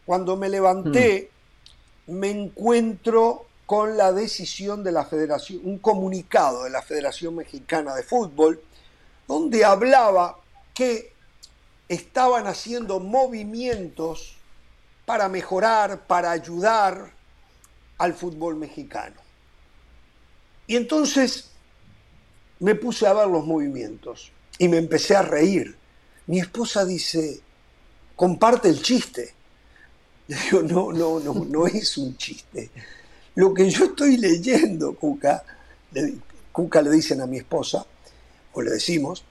[0.06, 1.32] Cuando me levanté,
[2.08, 2.14] hmm.
[2.14, 8.04] me encuentro con la decisión de la Federación, un comunicado de la Federación Mexicana de
[8.04, 8.62] Fútbol,
[9.28, 10.38] donde hablaba
[10.74, 11.14] que
[11.88, 14.36] estaban haciendo movimientos
[15.06, 17.12] para mejorar, para ayudar
[17.98, 19.16] al fútbol mexicano.
[20.68, 21.52] Y entonces
[22.60, 25.76] me puse a ver los movimientos y me empecé a reír.
[26.28, 27.42] Mi esposa dice,
[28.16, 29.34] comparte el chiste.
[30.28, 32.70] Le digo, no, no, no, no es un chiste.
[33.36, 35.44] Lo que yo estoy leyendo, Cuca,
[36.52, 37.86] Cuca le dicen a mi esposa,
[38.54, 39.24] o le decimos,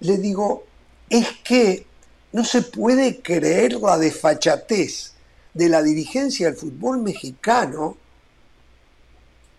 [0.00, 0.64] le digo,
[1.10, 1.86] es que
[2.32, 5.12] no se puede creer la desfachatez
[5.52, 7.96] de la dirigencia del fútbol mexicano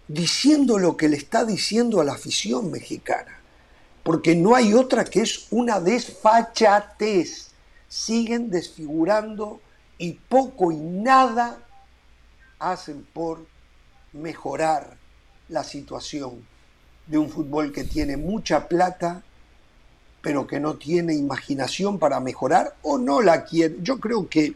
[0.08, 3.40] diciendo lo que le está diciendo a la afición mexicana.
[4.04, 7.52] Porque no hay otra que es una desfachatez.
[7.88, 9.62] Siguen desfigurando
[10.04, 11.60] y poco y nada
[12.60, 13.46] hacen por
[14.12, 14.98] mejorar
[15.48, 16.46] la situación
[17.08, 19.24] de un fútbol que tiene mucha plata,
[20.22, 23.78] pero que no tiene imaginación para mejorar o no la quiere.
[23.82, 24.56] Yo creo que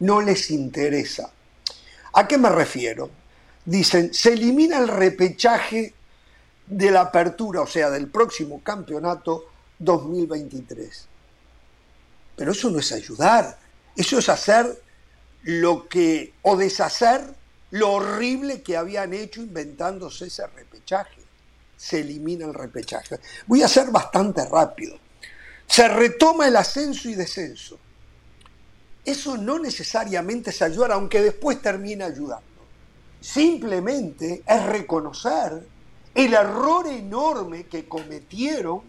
[0.00, 1.32] no les interesa.
[2.12, 3.08] ¿A qué me refiero?
[3.64, 5.94] Dicen, se elimina el repechaje
[6.66, 9.46] de la apertura, o sea, del próximo campeonato
[9.78, 11.06] 2023.
[12.36, 13.63] Pero eso no es ayudar,
[13.96, 14.82] eso es hacer
[15.42, 17.22] lo que, o deshacer
[17.70, 21.20] lo horrible que habían hecho inventándose ese repechaje.
[21.76, 23.18] Se elimina el repechaje.
[23.46, 24.98] Voy a ser bastante rápido.
[25.66, 27.78] Se retoma el ascenso y descenso.
[29.04, 32.44] Eso no necesariamente es ayudar, aunque después termine ayudando.
[33.20, 35.66] Simplemente es reconocer
[36.14, 38.82] el error enorme que cometieron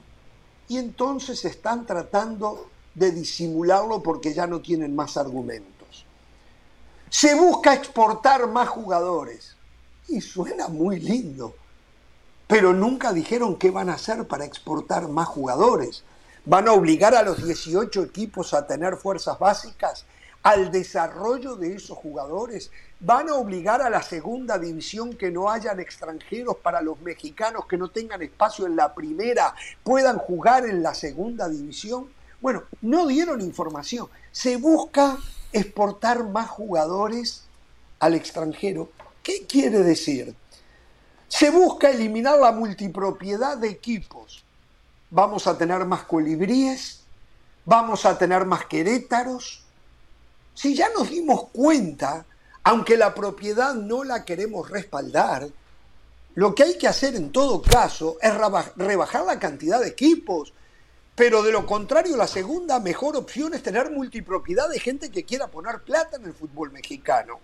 [0.68, 6.06] y entonces están tratando de disimularlo porque ya no tienen más argumentos.
[7.10, 9.56] Se busca exportar más jugadores
[10.08, 11.56] y suena muy lindo,
[12.48, 16.04] pero nunca dijeron qué van a hacer para exportar más jugadores.
[16.46, 20.06] ¿Van a obligar a los 18 equipos a tener fuerzas básicas?
[20.44, 22.70] ¿Al desarrollo de esos jugadores?
[23.00, 27.78] ¿Van a obligar a la segunda división que no hayan extranjeros para los mexicanos que
[27.78, 32.10] no tengan espacio en la primera, puedan jugar en la segunda división?
[32.46, 34.08] Bueno, no dieron información.
[34.32, 35.18] Se busca
[35.52, 37.42] exportar más jugadores
[37.98, 38.92] al extranjero.
[39.24, 40.36] ¿Qué quiere decir?
[41.28, 44.46] Se busca eliminar la multipropiedad de equipos.
[45.10, 47.02] Vamos a tener más colibríes,
[47.66, 49.64] vamos a tener más querétaros.
[50.54, 52.28] Si ya nos dimos cuenta,
[52.64, 55.48] aunque la propiedad no la queremos respaldar,
[56.36, 58.32] lo que hay que hacer en todo caso es
[58.76, 60.54] rebajar la cantidad de equipos.
[61.16, 65.48] Pero de lo contrario, la segunda mejor opción es tener multipropiedad de gente que quiera
[65.48, 67.40] poner plata en el fútbol mexicano.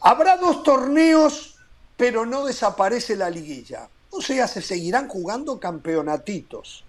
[0.00, 1.56] Habrá dos torneos,
[1.96, 3.88] pero no desaparece la liguilla.
[4.10, 6.84] O sea, se seguirán jugando campeonatitos.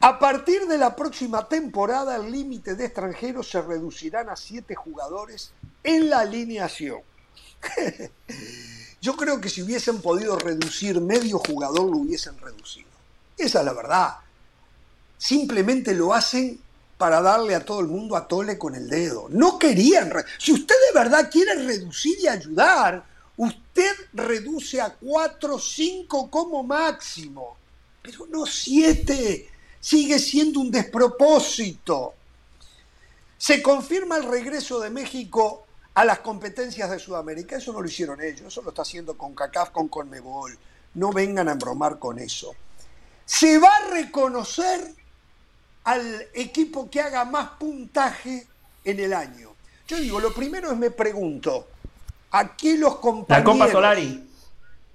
[0.00, 5.52] A partir de la próxima temporada, el límite de extranjeros se reducirán a siete jugadores
[5.84, 7.02] en la alineación.
[9.00, 12.91] Yo creo que si hubiesen podido reducir medio jugador, lo hubiesen reducido.
[13.36, 14.16] Esa es la verdad.
[15.18, 16.60] Simplemente lo hacen
[16.98, 19.26] para darle a todo el mundo a tole con el dedo.
[19.30, 20.12] No querían.
[20.38, 23.04] Si usted de verdad quiere reducir y ayudar,
[23.36, 27.56] usted reduce a cuatro, cinco como máximo.
[28.02, 29.50] Pero no siete.
[29.80, 32.14] Sigue siendo un despropósito.
[33.36, 37.56] Se confirma el regreso de México a las competencias de Sudamérica.
[37.56, 40.56] Eso no lo hicieron ellos, eso lo está haciendo con CACAF, con Conmebol.
[40.94, 42.54] No vengan a embromar con eso
[43.32, 44.94] se va a reconocer
[45.84, 48.46] al equipo que haga más puntaje
[48.84, 49.54] en el año.
[49.88, 51.66] Yo digo, lo primero es me pregunto,
[52.30, 53.56] aquí los compañeros...
[53.56, 54.28] La Copa Solari.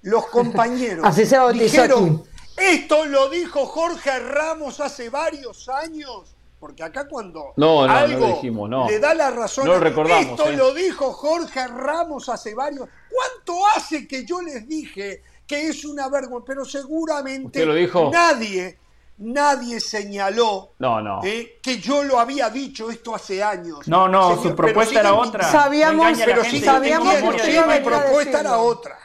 [0.02, 2.22] Los compañeros Así se dijeron,
[2.56, 6.36] esto lo dijo Jorge Ramos hace varios años.
[6.60, 8.88] Porque acá cuando no, no, algo no dijimos, no.
[8.88, 10.56] le da la razón, no lo recordamos, esto ¿eh?
[10.56, 12.88] lo dijo Jorge Ramos hace varios.
[13.08, 18.10] ¿Cuánto hace que yo les dije que es una vergüenza, pero seguramente lo dijo?
[18.12, 18.78] nadie,
[19.18, 21.20] nadie señaló no, no.
[21.24, 23.86] Eh, que yo lo había dicho esto hace años.
[23.88, 25.44] No, no, su propuesta era otra.
[25.50, 27.22] Sabíamos, pero sí, sí, sabíamos que
[27.66, 28.96] mi propuesta era otra.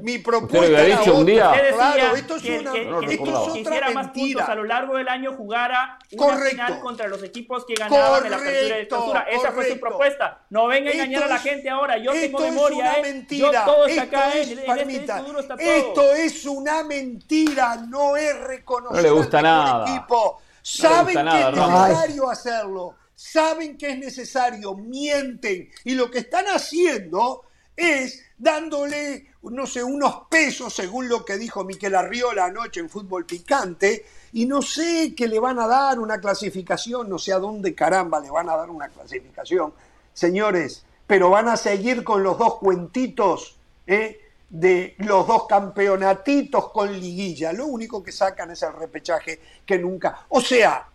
[0.00, 1.20] Mi lo propuesta había era dicho otra.
[1.20, 1.52] un día.
[1.74, 3.24] Claro, esto es que, una, que- que esto
[3.56, 4.44] es otra más puntos mentira.
[4.46, 6.48] a lo largo del año jugara una Correcto.
[6.50, 9.20] final contra los equipos que ganaban en la apertura Correcto, clausura.
[9.30, 9.80] Esa fue su correcto.
[9.80, 10.38] propuesta.
[10.50, 11.98] No venga a engañar Esto a la es- gente ahora.
[11.98, 13.12] Yo tengo esto memoria, es una ¿eh?
[13.12, 13.52] mentira.
[13.52, 15.38] Yo todo está esto acá, es, en, en este está todo.
[15.60, 19.88] esto es una mentira, no es reconocer No le gusta nada.
[19.88, 20.40] equipo.
[20.62, 22.94] Saben que es necesario hacerlo.
[23.14, 25.68] Saben que es necesario, mienten.
[25.84, 27.42] Y lo que están haciendo
[27.76, 33.24] es dándole, no sé, unos pesos, según lo que dijo Miquel Arriola anoche en Fútbol
[33.24, 37.74] Picante, y no sé que le van a dar una clasificación, no sé a dónde
[37.74, 39.72] caramba le van a dar una clasificación.
[40.12, 44.21] Señores, pero van a seguir con los dos cuentitos ¿eh?
[44.52, 47.52] De los dos campeonatitos con liguilla.
[47.54, 50.26] Lo único que sacan es el repechaje que nunca...
[50.28, 50.86] O sea,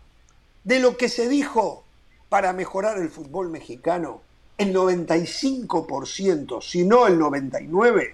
[0.63, 1.83] de lo que se dijo
[2.29, 4.21] para mejorar el fútbol mexicano,
[4.59, 8.13] el 95%, si no el 99%,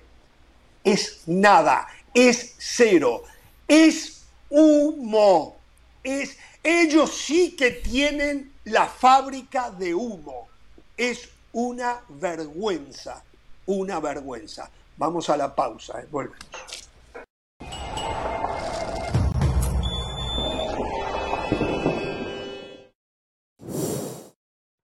[0.86, 3.24] es nada, es cero,
[3.68, 5.58] es humo.
[6.04, 10.48] Es, ellos sí que tienen la fábrica de humo.
[10.96, 13.24] Es una vergüenza,
[13.66, 14.70] una vergüenza.
[14.98, 16.08] Vamos a la pausa, ¿eh?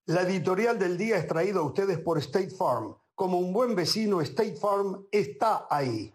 [0.08, 2.96] La editorial del día es traída a ustedes por State Farm.
[3.14, 6.12] Como un buen vecino, State Farm está ahí.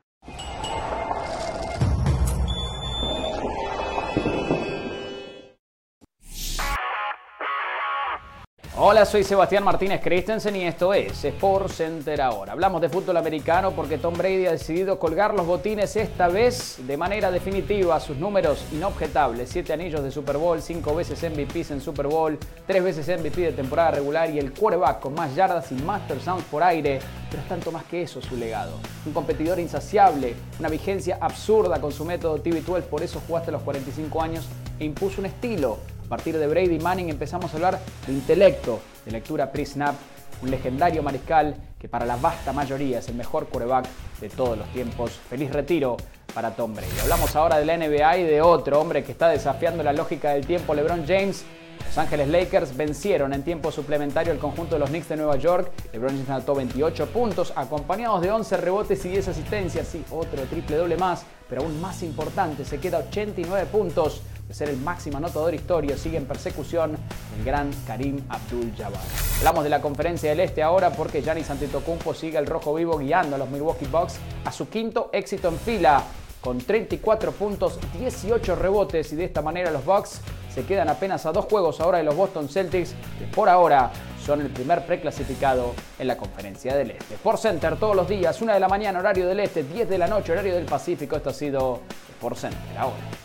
[8.76, 12.54] Hola, soy Sebastián Martínez Christensen y esto es Sport Center ahora.
[12.54, 16.96] Hablamos de fútbol americano porque Tom Brady ha decidido colgar los botines esta vez de
[16.96, 18.00] manera definitiva.
[18.00, 22.82] Sus números inobjetables: 7 anillos de Super Bowl, 5 veces MVPs en Super Bowl, 3
[22.82, 26.64] veces MVP de temporada regular y el quarterback con más yardas y más touchdowns por
[26.64, 26.98] aire.
[27.30, 28.72] Pero es tanto más que eso su legado.
[29.06, 33.62] Un competidor insaciable, una vigencia absurda con su método TV12, por eso jugaste a los
[33.62, 34.48] 45 años
[34.80, 39.12] e impuso un estilo a partir de Brady Manning empezamos a hablar de intelecto, de
[39.12, 39.94] lectura pre-snap,
[40.42, 43.86] un legendario mariscal que para la vasta mayoría es el mejor quarterback
[44.20, 45.12] de todos los tiempos.
[45.30, 45.96] Feliz retiro
[46.34, 47.00] para Tom Brady.
[47.02, 50.46] Hablamos ahora de la NBA y de otro hombre que está desafiando la lógica del
[50.46, 51.44] tiempo, LeBron James.
[51.86, 55.70] Los Ángeles Lakers vencieron en tiempo suplementario el conjunto de los Knicks de Nueva York.
[55.92, 59.88] LeBron James anotó 28 puntos, acompañados de 11 rebotes y 10 asistencias.
[59.88, 64.68] Sí, otro triple doble más, pero aún más importante, se queda 89 puntos de ser
[64.68, 66.96] el máximo anotador histórico, sigue en persecución
[67.38, 69.00] el gran Karim Abdul-Jabbar.
[69.38, 73.36] Hablamos de la conferencia del Este ahora porque Giannis Antetokounmpo sigue el rojo vivo guiando
[73.36, 76.04] a los Milwaukee Bucks a su quinto éxito en fila
[76.40, 80.20] con 34 puntos, 18 rebotes y de esta manera los Bucks
[80.54, 83.90] se quedan apenas a dos juegos ahora de los Boston Celtics que por ahora
[84.24, 87.16] son el primer preclasificado en la conferencia del Este.
[87.16, 90.06] Por Center todos los días, 1 de la mañana horario del Este, 10 de la
[90.06, 91.16] noche horario del Pacífico.
[91.16, 91.80] Esto ha sido
[92.20, 93.23] Por Center ahora.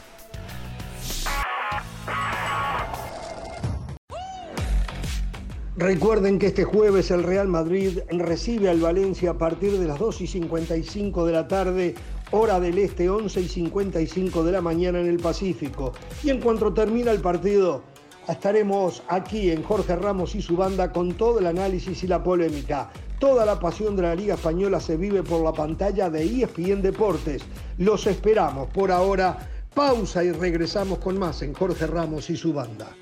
[5.79, 10.19] Recuerden que este jueves el Real Madrid recibe al Valencia a partir de las 2
[10.19, 11.95] y 55 de la tarde,
[12.31, 15.93] hora del este, 11 y 55 de la mañana en el Pacífico.
[16.21, 17.83] Y en cuanto termina el partido,
[18.27, 22.91] estaremos aquí en Jorge Ramos y su banda con todo el análisis y la polémica.
[23.17, 27.41] Toda la pasión de la Liga Española se vive por la pantalla de ESPN Deportes.
[27.77, 28.67] Los esperamos.
[28.69, 32.93] Por ahora, pausa y regresamos con más en Jorge Ramos y su banda.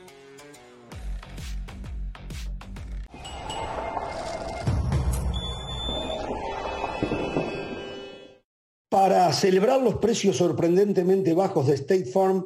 [8.89, 12.45] Para celebrar los precios sorprendentemente bajos de State Farm,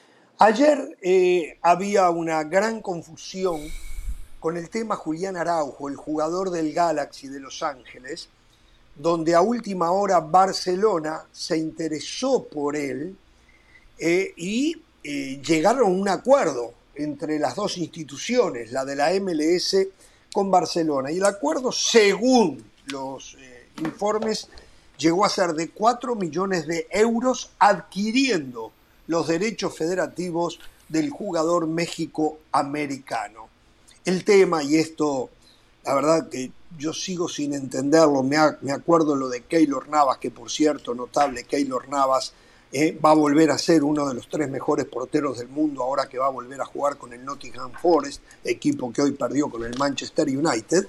[0.41, 3.61] ayer eh, había una gran confusión
[4.39, 8.27] con el tema Julián Araujo, el jugador del Galaxy de Los Ángeles,
[8.95, 13.15] donde a última hora Barcelona se interesó por él
[13.99, 19.77] eh, y eh, llegaron a un acuerdo entre las dos instituciones, la de la MLS
[20.33, 21.11] con Barcelona.
[21.11, 23.37] Y el acuerdo, según los
[23.77, 24.49] informes,
[24.97, 28.71] llegó a ser de 4 millones de euros adquiriendo
[29.11, 33.49] los derechos federativos del jugador México-americano.
[34.05, 35.29] El tema, y esto,
[35.83, 40.49] la verdad que yo sigo sin entenderlo, me, acuerdo lo de Keylor Navas, que por
[40.49, 42.31] cierto, notable, Keylor Navas
[42.71, 46.07] eh, va a volver a ser uno de los tres mejores porteros del mundo ahora
[46.07, 49.65] que va a volver a jugar con el Nottingham Forest, equipo que hoy perdió con
[49.65, 50.87] el Manchester United.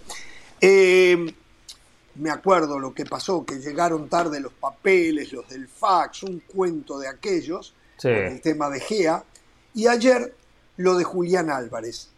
[0.61, 1.35] Eh,
[2.15, 7.01] me acuerdo lo que pasó, que llegaron tarde los papeles, los del fax, un cuento
[7.01, 9.25] de aquellos, el tema de Gea,
[9.75, 10.35] y ayer
[10.77, 12.09] lo de Julián Álvarez.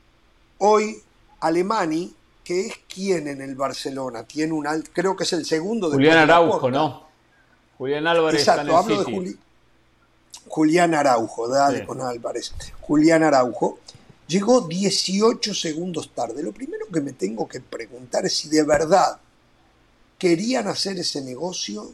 [0.59, 1.03] Hoy
[1.41, 5.97] Alemani, que es quien en el Barcelona, tiene un creo que es el segundo de
[5.97, 7.05] Julián Araujo, ¿no?
[7.79, 8.41] Julián Álvarez.
[8.41, 9.37] Exacto, hablo de
[10.47, 12.53] Julián Araujo, dale con Álvarez.
[12.81, 13.79] Julián Araujo
[14.27, 16.43] llegó 18 segundos tarde.
[16.43, 19.19] Lo primero que me tengo que preguntar es si de verdad
[20.19, 21.93] querían hacer ese negocio,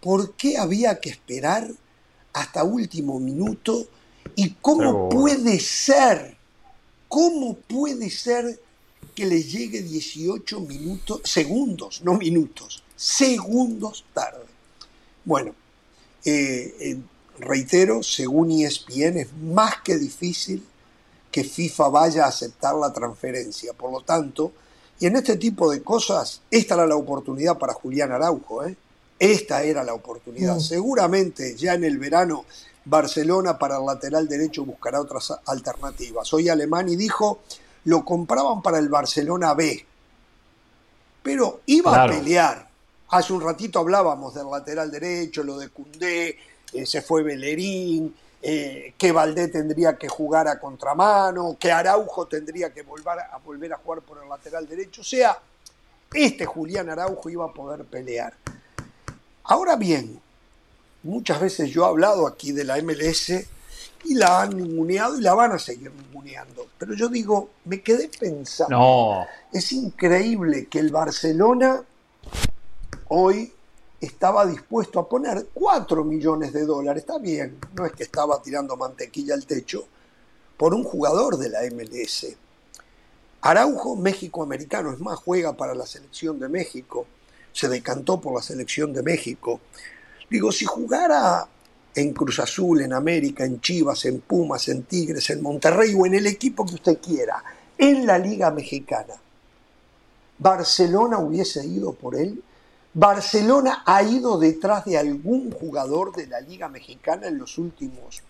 [0.00, 1.68] ¿por qué había que esperar
[2.36, 3.86] hasta último minuto?
[4.34, 6.36] ¿Y cómo puede ser?
[7.08, 8.60] ¿Cómo puede ser
[9.14, 14.44] que les llegue 18 minutos, segundos, no minutos, segundos tarde?
[15.24, 15.54] Bueno,
[16.26, 16.98] eh, eh,
[17.38, 20.62] reitero, según ESPN es más que difícil
[21.30, 23.72] que FIFA vaya a aceptar la transferencia.
[23.72, 24.52] Por lo tanto,
[25.00, 28.64] y en este tipo de cosas, esta era la oportunidad para Julián Araujo.
[28.64, 28.76] ¿eh?
[29.18, 30.56] Esta era la oportunidad.
[30.56, 30.60] Mm.
[30.60, 32.44] Seguramente ya en el verano
[32.84, 36.32] Barcelona para el lateral derecho buscará otras alternativas.
[36.32, 37.40] Hoy Alemani dijo,
[37.84, 39.84] lo compraban para el Barcelona B.
[41.22, 42.68] Pero iba a pelear.
[43.08, 46.36] Hace un ratito hablábamos del lateral derecho, lo de Cundé,
[46.72, 52.72] eh, se fue Bellerín, eh, que Valdé tendría que jugar a contramano, que Araujo tendría
[52.72, 55.00] que volver a, volver a jugar por el lateral derecho.
[55.00, 55.38] O sea,
[56.12, 58.34] este Julián Araujo iba a poder pelear.
[59.48, 60.20] Ahora bien,
[61.02, 63.30] muchas veces yo he hablado aquí de la MLS
[64.04, 66.66] y la han ninguneado y la van a seguir ninguneando.
[66.78, 68.76] Pero yo digo, me quedé pensando.
[68.76, 69.26] No.
[69.52, 71.82] Es increíble que el Barcelona
[73.08, 73.52] hoy
[74.00, 78.76] estaba dispuesto a poner 4 millones de dólares, está bien, no es que estaba tirando
[78.76, 79.86] mantequilla al techo,
[80.56, 82.26] por un jugador de la MLS.
[83.42, 87.06] Araujo, México-americano, es más, juega para la selección de México,
[87.56, 89.60] se decantó por la selección de México.
[90.28, 91.48] Digo, si jugara
[91.94, 96.16] en Cruz Azul, en América, en Chivas, en Pumas, en Tigres, en Monterrey o en
[96.16, 97.42] el equipo que usted quiera,
[97.78, 99.14] en la Liga Mexicana,
[100.38, 102.42] ¿Barcelona hubiese ido por él?
[102.92, 108.20] ¿Barcelona ha ido detrás de algún jugador de la Liga Mexicana en los últimos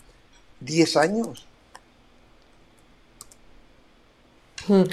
[0.61, 1.49] 10 años?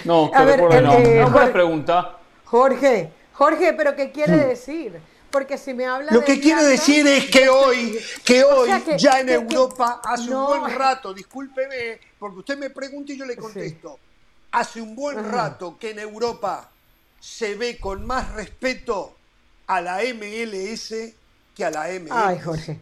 [0.06, 1.54] No, a ver, eh, no.
[1.54, 2.18] pregunta.
[2.46, 4.48] Jorge, Jorge, pero ¿qué quiere hmm.
[4.50, 5.02] decir?
[5.32, 9.30] Porque si me habla Lo que quiere decir es que hoy, que hoy ya en
[9.30, 14.00] Europa hace un buen rato, discúlpeme, porque usted me pregunta y yo le contesto.
[14.52, 16.70] Hace un buen rato que en Europa
[17.20, 19.16] se ve con más respeto
[19.66, 20.94] a la MLS
[21.56, 22.12] que a la MLS.
[22.12, 22.80] Ay, Jorge.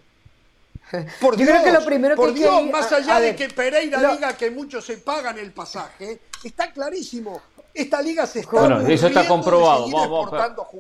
[1.22, 4.52] Por Dios, creo que lo primero por Dios, más allá de que Pereira diga que
[4.52, 7.42] muchos se pagan el pasaje, está clarísimo.
[7.74, 8.60] Esta liga se está.
[8.60, 9.90] Bueno, eso está comprobado.
[9.90, 10.32] Vamos,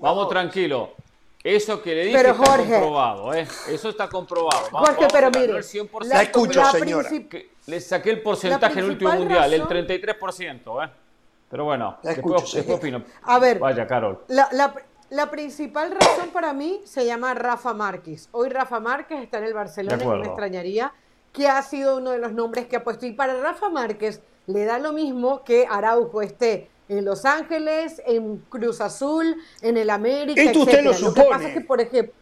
[0.02, 0.92] vamos, tranquilo.
[1.44, 3.48] Eso que le dije está comprobado, ¿eh?
[3.70, 4.68] Eso está comprobado.
[4.72, 5.54] Jorge, pero mire,
[6.04, 7.10] la, escucho, señora.
[7.66, 10.90] Le saqué el porcentaje en el último mundial, el 33%, ¿eh?
[11.50, 13.04] Pero bueno, la después, opino.
[13.24, 14.24] A ver, vaya, Carol.
[14.28, 14.50] La,
[15.10, 18.30] la, principal razón para mí se llama Rafa Márquez.
[18.32, 20.94] Hoy Rafa Márquez está en el Barcelona y me extrañaría
[21.34, 23.06] que ha sido uno de los nombres que ha puesto.
[23.06, 28.38] Y para Rafa Márquez le da lo mismo que Araujo esté en Los Ángeles, en
[28.50, 30.42] Cruz Azul, en el América.
[30.42, 31.16] Esto usted lo supone.
[31.16, 32.14] Lo que pasa es que, por ejemplo,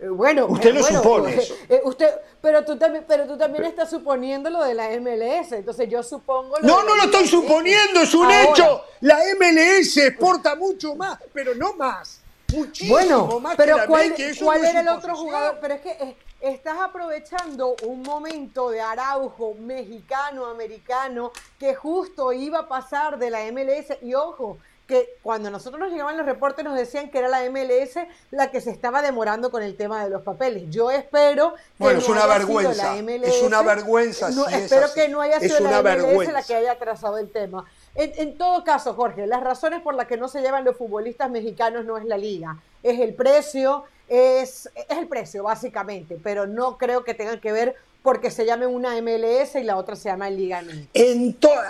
[0.00, 1.36] eh, bueno, usted lo supone.
[1.68, 2.08] Eh, usted,
[2.40, 5.52] pero tú también, pero tú también estás suponiendo lo de la MLS.
[5.52, 6.56] Entonces yo supongo.
[6.62, 8.82] no, no lo estoy suponiendo, es un hecho.
[9.00, 12.20] La MLS exporta mucho más, pero no más.
[12.52, 15.58] Muchísimo bueno, más pero que la ¿cuál, que ¿cuál era el otro jugador?
[15.60, 22.60] Pero es que eh, estás aprovechando un momento de Araujo mexicano, americano, que justo iba
[22.60, 23.96] a pasar de la MLS.
[24.02, 28.06] Y ojo, que cuando nosotros nos llegaban los reportes nos decían que era la MLS
[28.30, 30.64] la que se estaba demorando con el tema de los papeles.
[30.68, 32.96] Yo espero que bueno, es una vergüenza.
[32.96, 34.28] es una vergüenza.
[34.28, 37.64] espero que no haya sido la MLS la que haya atrasado el tema.
[37.94, 41.84] En, todo caso, Jorge, las razones por las que no se llevan los futbolistas mexicanos
[41.84, 47.04] no es la liga, es el precio, es, es el precio básicamente, pero no creo
[47.04, 50.62] que tengan que ver porque se llame una MLS y la otra se llama Liga
[50.62, 50.88] MX.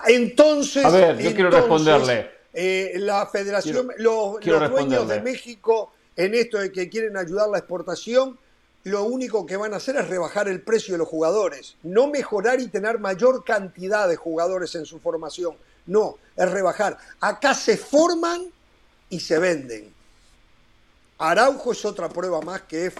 [0.08, 2.28] entonces, a ver, yo quiero responderle.
[2.52, 8.38] Eh, la Federación, los, dueños de México en esto de que quieren ayudar la exportación,
[8.84, 12.60] lo único que van a hacer es rebajar el precio de los jugadores, no mejorar
[12.60, 15.56] y tener mayor cantidad de jugadores en su formación.
[15.86, 16.98] No, es rebajar.
[17.20, 18.46] Acá se forman
[19.08, 19.92] y se venden.
[21.18, 22.94] Araujo es otra prueba más que es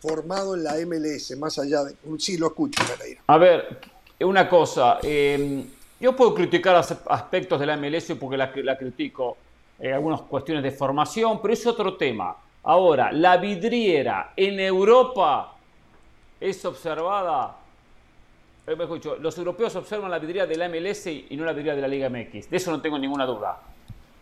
[0.00, 1.94] formado en la MLS, más allá de...
[2.18, 3.22] Sí, lo escucho, Pereira.
[3.26, 3.80] A ver,
[4.20, 4.98] una cosa.
[5.02, 5.64] Eh,
[6.00, 9.36] yo puedo criticar aspectos de la MLS porque la, la critico,
[9.78, 12.36] eh, algunas cuestiones de formación, pero es otro tema.
[12.62, 15.54] Ahora, la vidriera en Europa
[16.40, 17.56] es observada.
[18.66, 21.76] Eh, me escucho, los europeos observan la vidriera de la MLS y no la vidriera
[21.76, 22.50] de la Liga MX.
[22.50, 23.60] De eso no tengo ninguna duda.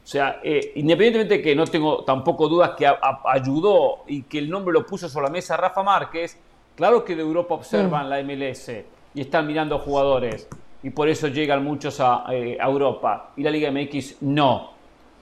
[0.08, 2.90] O sea, eh, independientemente de que no tengo tampoco dudas que
[3.26, 6.38] ayudó y que el nombre lo puso sobre la mesa Rafa Márquez,
[6.74, 8.08] claro que de Europa observan mm.
[8.08, 8.70] la MLS
[9.12, 10.48] y están mirando jugadores
[10.82, 14.70] y por eso llegan muchos a, eh, Europa y la Liga MX no.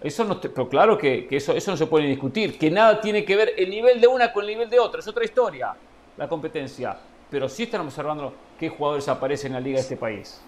[0.00, 3.34] Eso no pero claro que, eso, eso no se puede discutir, que nada tiene que
[3.34, 5.74] ver el nivel de una con el nivel de otra, es otra historia
[6.16, 6.96] la competencia,
[7.28, 10.40] pero sí están observando qué jugadores aparecen en la liga de este país.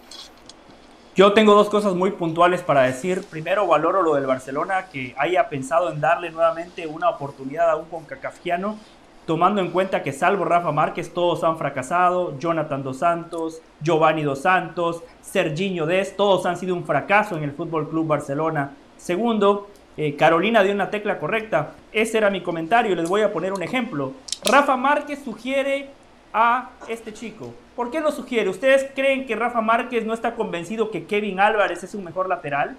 [1.19, 3.25] Yo tengo dos cosas muy puntuales para decir.
[3.29, 7.89] Primero, valoro lo del Barcelona, que haya pensado en darle nuevamente una oportunidad a un
[7.89, 8.77] concacafiano
[9.25, 14.43] tomando en cuenta que salvo Rafa Márquez todos han fracasado, Jonathan Dos Santos, Giovanni Dos
[14.43, 18.71] Santos, Serginho Des, todos han sido un fracaso en el Fútbol Club Barcelona.
[18.95, 19.67] Segundo,
[19.97, 21.73] eh, Carolina dio una tecla correcta.
[21.91, 22.95] Ese era mi comentario.
[22.95, 24.13] Les voy a poner un ejemplo.
[24.45, 25.89] Rafa Márquez sugiere
[26.31, 27.53] a este chico.
[27.79, 28.49] ¿Por qué lo sugiere?
[28.49, 32.75] ¿Ustedes creen que Rafa Márquez no está convencido que Kevin Álvarez es un mejor lateral?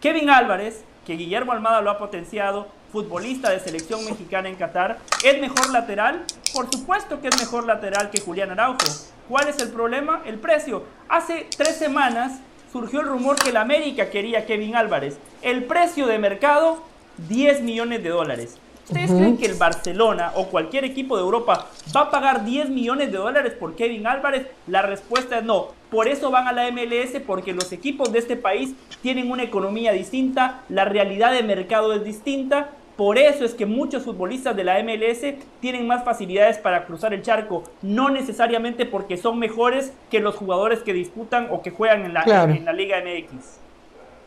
[0.00, 5.40] Kevin Álvarez, que Guillermo Almada lo ha potenciado, futbolista de selección mexicana en Qatar, ¿es
[5.40, 6.22] mejor lateral?
[6.54, 8.86] Por supuesto que es mejor lateral que Julián Araujo.
[9.28, 10.22] ¿Cuál es el problema?
[10.24, 10.84] El precio.
[11.08, 12.38] Hace tres semanas
[12.70, 15.18] surgió el rumor que el América quería Kevin Álvarez.
[15.42, 16.80] El precio de mercado,
[17.26, 18.60] 10 millones de dólares.
[18.84, 23.10] ¿Ustedes creen que el Barcelona o cualquier equipo de Europa va a pagar 10 millones
[23.10, 24.46] de dólares por Kevin Álvarez?
[24.66, 25.68] La respuesta es no.
[25.90, 29.92] Por eso van a la MLS, porque los equipos de este país tienen una economía
[29.92, 32.70] distinta, la realidad de mercado es distinta.
[32.96, 37.22] Por eso es que muchos futbolistas de la MLS tienen más facilidades para cruzar el
[37.22, 42.14] charco, no necesariamente porque son mejores que los jugadores que disputan o que juegan en
[42.14, 43.64] la, en la Liga MX.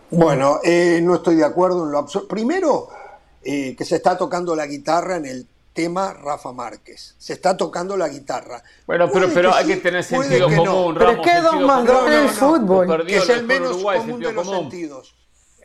[0.10, 2.30] Bueno, eh, no estoy de acuerdo en lo absoluto.
[2.30, 2.88] Primero,
[3.50, 7.16] eh, que se está tocando la guitarra en el tema Rafa Márquez.
[7.18, 8.62] Se está tocando la guitarra.
[8.86, 11.00] Bueno, pero, pero hay que tener sentido común, no.
[11.00, 13.08] Pero qué dos más en el fútbol.
[13.08, 15.16] Que es el menos común de los sentidos.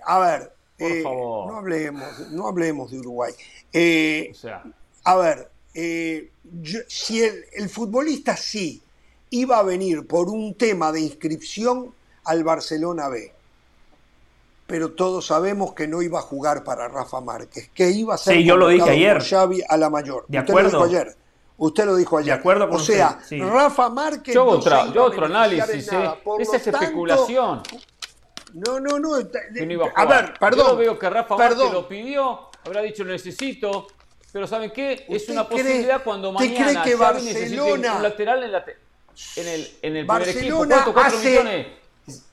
[0.05, 3.33] A ver, eh, no, hablemos, no hablemos de Uruguay.
[3.73, 4.33] Eh,
[5.03, 8.81] a ver, si el, el futbolista sí
[9.31, 13.33] iba a venir por un tema de inscripción al Barcelona B
[14.67, 18.37] pero todos sabemos que no iba a jugar para Rafa Márquez, que iba a ser
[18.37, 19.23] sí, yo lo dije ayer.
[19.23, 20.25] Xavi a la mayor.
[20.29, 21.17] De Usted lo dijo ayer.
[21.59, 22.35] Usted lo dijo ayer.
[22.35, 24.35] De acuerdo con o sea, Rafa Márquez.
[24.35, 26.15] Yo, no otro análisis, ¿eh?
[26.39, 27.63] esa es especulación.
[28.55, 29.15] No, no, no.
[29.15, 30.67] a, ver, perdón.
[30.69, 33.87] Yo veo que Rafa Márquez lo pidió, habrá dicho necesito,
[34.33, 35.07] pero ¿saben qué?
[35.09, 38.65] Es una posibilidad cuando mañana cree que Barcelona, un lateral en, la
[39.37, 40.57] en el, en el primer equipo.
[40.67, 40.93] ¿Cuánto?
[40.93, 41.82] ¿Cuatro millones?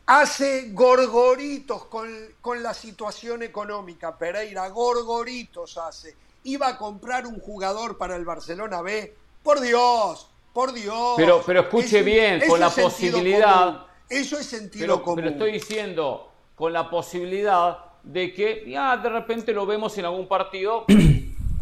[0.06, 4.18] Hace gorgoritos con, la situación económica.
[4.18, 6.16] Pereira, gorgoritos hace.
[6.44, 9.14] Iba a comprar un jugador para el Barcelona B.
[9.44, 11.14] Por Dios, por Dios.
[11.16, 13.86] Pero, pero escuche bien, con la posibilidad.
[14.10, 15.18] Eso es sentido común.
[15.18, 20.28] Pero estoy diciendo, con la posibilidad de que ya de repente lo vemos en algún
[20.28, 20.86] partido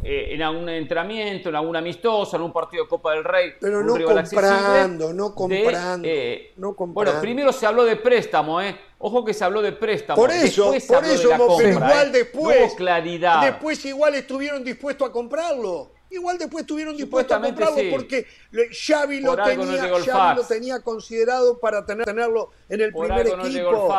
[0.09, 3.55] eh, en algún entrenamiento, en algún amistoso, en un partido de Copa del Rey.
[3.59, 7.11] Pero no comprando, no comprando, eh, no comprando.
[7.11, 8.79] Bueno, primero se habló de préstamo, ¿eh?
[8.99, 10.15] Ojo que se habló de préstamo.
[10.15, 12.11] Por eso, por eso, pero igual ¿eh?
[12.11, 12.73] después.
[12.75, 13.41] claridad.
[13.41, 15.91] Después igual estuvieron dispuestos a comprarlo.
[16.09, 18.25] Igual después estuvieron dispuestos a comprarlo porque
[18.71, 23.89] Xavi, lo tenía, Xavi lo tenía considerado para tenerlo en el primer equipo.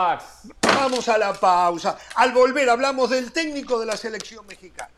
[0.62, 1.98] Vamos a la pausa.
[2.14, 4.90] Al volver hablamos del técnico de la selección mexicana.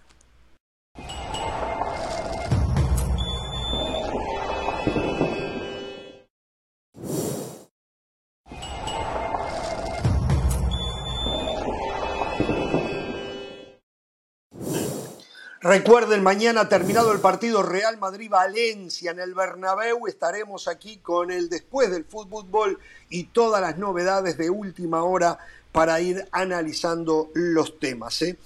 [15.63, 21.91] Recuerden, mañana terminado el partido Real Madrid-Valencia en el Bernabéu, estaremos aquí con el después
[21.91, 22.79] del fútbol
[23.11, 25.39] y todas las novedades de última hora
[25.71, 28.23] para ir analizando los temas.
[28.23, 28.39] ¿eh?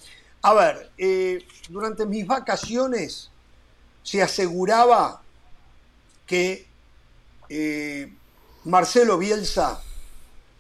[0.47, 1.39] A ver, eh,
[1.71, 3.31] durante mis vacaciones
[4.03, 5.23] se aseguraba
[6.27, 6.67] que
[7.49, 8.13] eh,
[8.65, 9.81] Marcelo Bielsa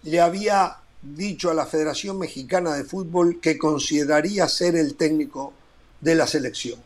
[0.04, 5.52] le había dicho a la Federación Mexicana de Fútbol que consideraría ser el técnico
[6.00, 6.80] de la selección.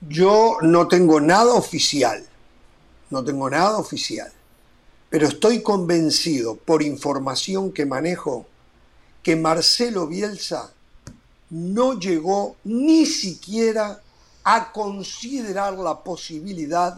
[0.00, 2.26] Yo no tengo nada oficial,
[3.10, 4.32] no tengo nada oficial,
[5.08, 8.48] pero estoy convencido por información que manejo
[9.22, 10.72] que Marcelo Bielsa
[11.50, 14.00] no llegó ni siquiera
[14.44, 16.96] a considerar la posibilidad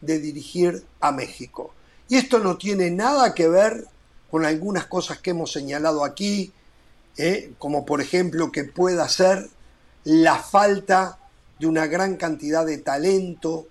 [0.00, 1.72] de dirigir a México.
[2.08, 3.86] Y esto no tiene nada que ver
[4.30, 6.52] con algunas cosas que hemos señalado aquí,
[7.16, 7.52] ¿eh?
[7.58, 9.48] como por ejemplo que pueda ser
[10.04, 11.18] la falta
[11.58, 13.66] de una gran cantidad de talento,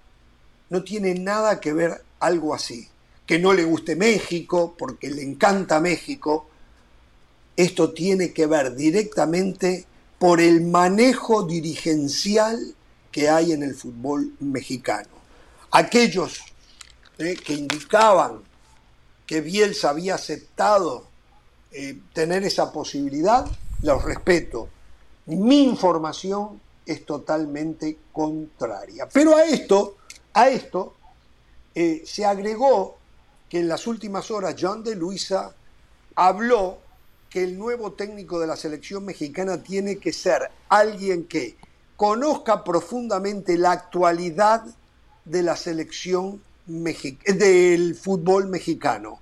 [0.70, 2.88] no tiene nada que ver algo así.
[3.26, 6.48] Que no le guste México, porque le encanta México,
[7.56, 9.86] esto tiene que ver directamente
[10.22, 12.76] por el manejo dirigencial
[13.12, 15.10] que hay en el fútbol mexicano.
[15.72, 16.42] Aquellos
[17.18, 18.44] eh, que indicaban
[19.26, 21.08] que Bielsa había aceptado
[21.72, 23.48] eh, tener esa posibilidad,
[23.82, 24.70] los respeto,
[25.26, 29.10] mi información es totalmente contraria.
[29.12, 29.98] Pero a esto,
[30.34, 30.98] a esto
[31.74, 33.00] eh, se agregó
[33.50, 35.56] que en las últimas horas John de Luisa
[36.14, 36.78] habló
[37.32, 41.56] que el nuevo técnico de la selección mexicana tiene que ser alguien que
[41.96, 44.64] conozca profundamente la actualidad
[45.26, 49.20] de la selección del fútbol mexicano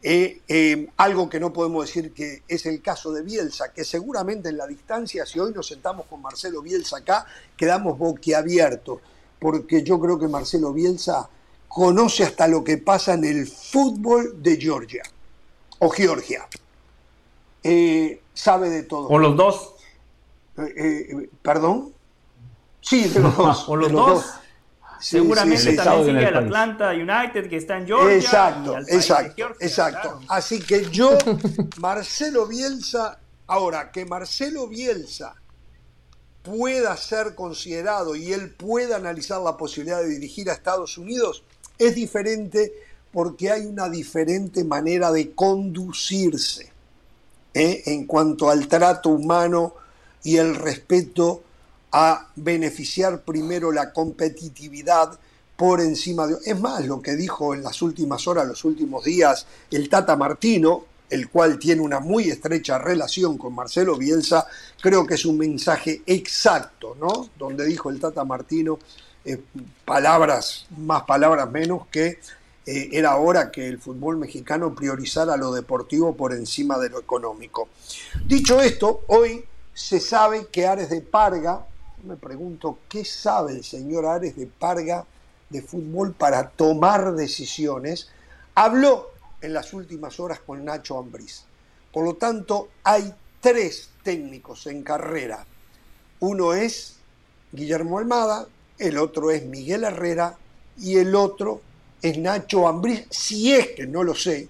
[0.00, 4.48] eh, eh, algo que no podemos decir que es el caso de Bielsa, que seguramente
[4.48, 7.26] en la distancia, si hoy nos sentamos con Marcelo Bielsa acá,
[7.56, 9.00] quedamos boquiabiertos,
[9.40, 11.28] porque yo creo que Marcelo Bielsa
[11.66, 15.02] conoce hasta lo que pasa en el fútbol de Georgia
[15.80, 16.46] o Georgia.
[17.62, 19.08] Eh, sabe de todo.
[19.08, 19.74] O los dos.
[20.58, 21.92] Eh, eh, ¿Perdón?
[22.80, 23.68] Sí, de los dos.
[23.68, 24.24] o los, de dos.
[25.00, 26.36] Sí, Seguramente sí, sí, también sigue el.
[26.36, 28.16] Atlanta United que está en Georgia.
[28.16, 30.00] Exacto, exacto, Georgia, exacto.
[30.00, 30.20] claro.
[30.28, 31.16] Así que yo,
[31.78, 35.36] Marcelo Bielsa, ahora que Marcelo Bielsa
[36.42, 41.44] pueda ser considerado y él pueda analizar la posibilidad de dirigir a Estados Unidos,
[41.78, 42.72] es diferente
[43.12, 46.67] porque hay una diferente manera de conducirse
[47.58, 47.82] ¿eh?
[47.86, 49.74] en cuanto al trato humano
[50.22, 51.42] y el respeto
[51.90, 55.18] a beneficiar primero la competitividad
[55.56, 56.36] por encima de...
[56.44, 60.84] Es más, lo que dijo en las últimas horas, los últimos días, el Tata Martino,
[61.10, 64.46] el cual tiene una muy estrecha relación con Marcelo Bielsa,
[64.80, 67.30] creo que es un mensaje exacto, ¿no?
[67.38, 68.78] Donde dijo el Tata Martino,
[69.24, 69.40] eh,
[69.84, 72.18] palabras, más palabras menos, que
[72.70, 77.70] eh, era hora que el fútbol mexicano priorizara lo deportivo por encima de lo económico.
[78.26, 79.42] Dicho esto, hoy
[79.72, 81.66] se sabe que Ares de Parga,
[82.04, 85.06] me pregunto, ¿qué sabe el señor Ares de Parga
[85.48, 88.10] de fútbol para tomar decisiones?
[88.54, 91.44] Habló en las últimas horas con Nacho Ambriz.
[91.90, 95.46] Por lo tanto, hay tres técnicos en carrera.
[96.20, 96.96] Uno es
[97.50, 98.46] Guillermo Almada,
[98.78, 100.36] el otro es Miguel Herrera
[100.76, 101.62] y el otro
[102.02, 103.06] es Nacho Ambriz.
[103.10, 104.48] Si es que no lo sé,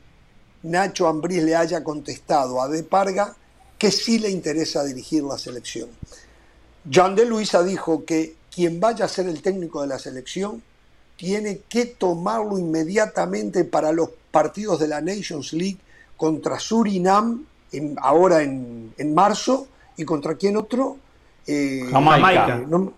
[0.62, 3.34] Nacho Ambriz le haya contestado a De Parga
[3.78, 5.88] que sí le interesa dirigir la selección.
[6.92, 10.62] John de Luisa dijo que quien vaya a ser el técnico de la selección
[11.16, 15.78] tiene que tomarlo inmediatamente para los partidos de la Nations League
[16.16, 20.96] contra Surinam, en- ahora en, en marzo, y contra quién otro?
[21.46, 22.64] Eh, Jamaica.
[22.68, 22.92] no-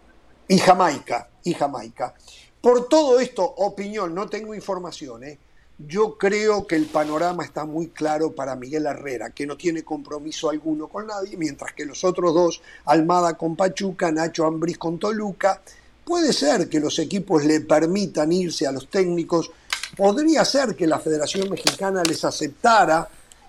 [0.48, 2.14] y Jamaica, y Jamaica.
[2.60, 5.38] Por todo esto, opinión, no tengo información, ¿eh?
[5.86, 10.50] yo creo que el panorama está muy claro para Miguel Herrera, que no tiene compromiso
[10.50, 15.62] alguno con nadie, mientras que los otros dos, Almada con Pachuca, Nacho Ambriz con Toluca,
[16.04, 19.50] puede ser que los equipos le permitan irse a los técnicos,
[19.96, 23.08] podría ser que la Federación Mexicana les aceptara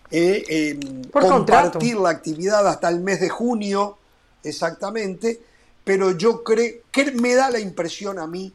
[0.09, 0.79] eh, eh,
[1.11, 2.03] Por compartir contrato.
[2.03, 3.97] la actividad hasta el mes de junio,
[4.43, 5.41] exactamente,
[5.83, 8.53] pero yo creo que me da la impresión a mí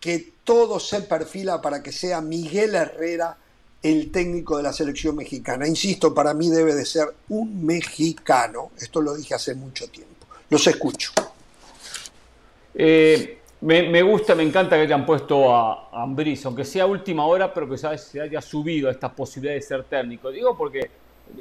[0.00, 3.36] que todo se perfila para que sea Miguel Herrera
[3.82, 5.66] el técnico de la selección mexicana.
[5.66, 8.70] Insisto, para mí debe de ser un mexicano.
[8.78, 10.26] Esto lo dije hace mucho tiempo.
[10.48, 11.12] Los escucho.
[12.74, 17.68] Eh, me, gusta, me encanta que hayan puesto a, a aunque sea última hora, pero
[17.68, 20.30] que se haya, se haya subido a esta posibilidad de ser técnico.
[20.30, 20.90] Digo porque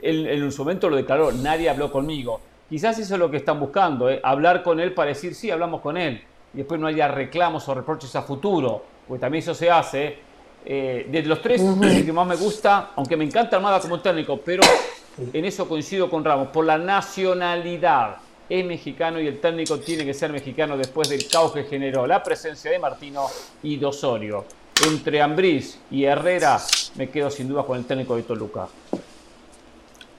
[0.02, 2.42] él en su momento lo declaró, nadie habló conmigo.
[2.70, 4.20] Quizás eso es lo que están buscando, ¿eh?
[4.24, 6.22] hablar con él para decir, sí, hablamos con él.
[6.54, 10.18] Y después no haya reclamos o reproches a futuro, porque también eso se hace.
[10.66, 14.40] Eh, de los tres, el que más me gusta, aunque me encanta Armada como técnico,
[14.44, 14.62] pero
[15.34, 18.18] en eso coincido con Ramos, por la nacionalidad.
[18.50, 22.24] Es mexicano y el técnico tiene que ser mexicano después del caos que generó la
[22.24, 23.28] presencia de Martino
[23.62, 24.46] y de Osorio.
[24.88, 26.60] Entre Ambriz y Herrera
[26.96, 28.68] me quedo sin duda con el técnico de Toluca.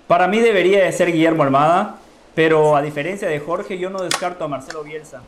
[0.07, 1.99] Para mí debería de ser Guillermo Almada,
[2.35, 5.23] pero a diferencia de Jorge, yo no descarto a Marcelo Bielsa.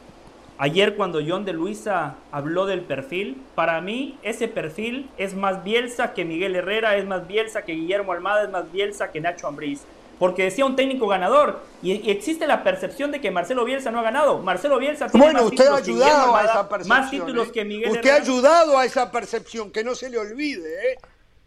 [0.62, 6.14] Ayer cuando John de Luisa habló del perfil, para mí ese perfil es más Bielsa
[6.14, 9.80] que Miguel Herrera, es más Bielsa que Guillermo Almada, es más Bielsa que Nacho Ambriz.
[10.20, 13.98] Porque decía un técnico ganador y, y existe la percepción de que Marcelo Bielsa no
[13.98, 14.38] ha ganado.
[14.38, 16.98] Marcelo Bielsa tiene Bueno, más usted ha títulos que Guillermo ayudado a esa percepción.
[17.00, 17.50] más títulos ¿eh?
[17.52, 20.98] que Miguel Usted ha ayudado a esa percepción, que no se le olvide, ¿eh?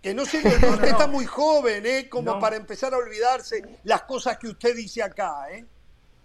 [0.02, 0.70] Que no se le olvide.
[0.72, 2.10] Usted está muy joven, ¿eh?
[2.10, 2.40] Como No.
[2.42, 5.64] para empezar a olvidarse las cosas que usted dice acá, ¿eh?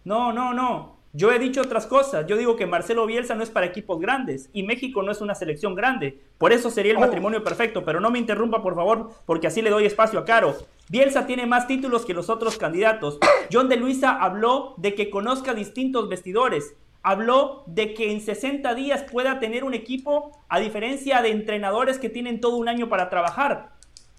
[0.03, 0.99] No, no, no.
[1.12, 2.26] Yo he dicho otras cosas.
[2.28, 5.34] Yo digo que Marcelo Bielsa no es para equipos grandes y México no es una
[5.34, 6.20] selección grande.
[6.38, 7.00] Por eso sería el Oh.
[7.00, 7.84] matrimonio perfecto.
[7.84, 10.56] Pero no me interrumpa, por favor, porque así le doy espacio a Caro.
[10.88, 13.18] Bielsa tiene más títulos que los otros candidatos.
[13.52, 16.74] John de Luisa habló de que conozca distintos vestidores.
[17.02, 22.11] Habló de que en 60 días pueda tener un equipo, a diferencia de entrenadores que
[22.11, 23.70] tienen todo un año para trabajar.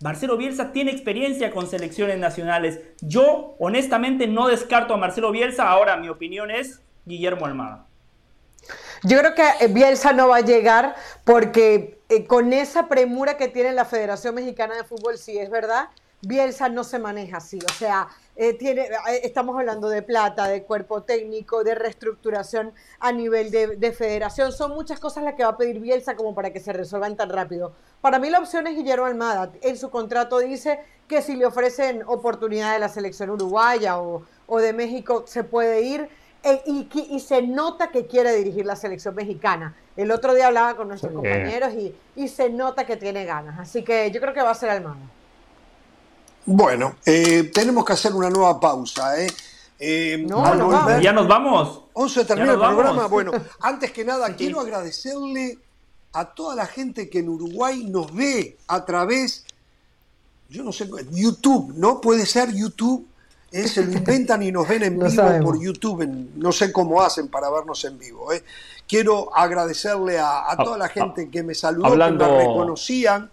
[0.01, 2.79] Marcelo Bielsa tiene experiencia con selecciones nacionales.
[3.01, 5.69] Yo, honestamente, no descarto a Marcelo Bielsa.
[5.69, 7.85] Ahora, mi opinión es Guillermo Almada.
[9.03, 13.47] Yo creo que eh, Bielsa no va a llegar porque eh, con esa premura que
[13.47, 15.89] tiene la Federación Mexicana de Fútbol, sí es verdad,
[16.21, 17.59] Bielsa no se maneja así.
[17.67, 23.11] O sea, eh, tiene, eh, estamos hablando de plata, de cuerpo técnico, de reestructuración a
[23.11, 24.51] nivel de, de federación.
[24.51, 27.29] Son muchas cosas las que va a pedir Bielsa como para que se resuelvan tan
[27.29, 27.73] rápido.
[28.01, 29.51] Para mí la opción es Guillermo Almada.
[29.61, 34.57] En su contrato dice que si le ofrecen oportunidad de la selección uruguaya o, o
[34.59, 36.07] de México, se puede ir.
[36.43, 39.75] Eh, y, se nota que quiere dirigir la selección mexicana.
[39.95, 41.15] El otro día hablaba con nuestros Sí.
[41.15, 43.59] compañeros y, y se nota que tiene ganas.
[43.59, 44.95] Así que yo creo que va a ser Almada.
[46.45, 49.19] Bueno, eh, tenemos que hacer una nueva pausa.
[49.21, 49.27] ¿eh?
[49.79, 50.43] Eh, No.
[50.99, 51.81] ¿Ya nos vamos?
[51.93, 52.75] 11 termina el vamos.
[52.81, 53.07] programa.
[53.07, 53.31] Bueno,
[53.61, 54.33] antes que nada, Sí.
[54.37, 55.57] quiero agradecerle
[56.13, 59.45] a toda la gente que en Uruguay nos ve a través,
[60.49, 62.01] yo no sé, YouTube, ¿no?
[62.01, 63.07] Puede ser YouTube.
[63.53, 66.03] eh, se lo inventan y nos ven en vivo por YouTube.
[66.03, 68.31] en- no sé cómo hacen para vernos en vivo.
[68.31, 68.43] ¿eh?
[68.87, 73.29] Quiero agradecerle a, a toda la gente que me saludó, hablando- que me reconocían.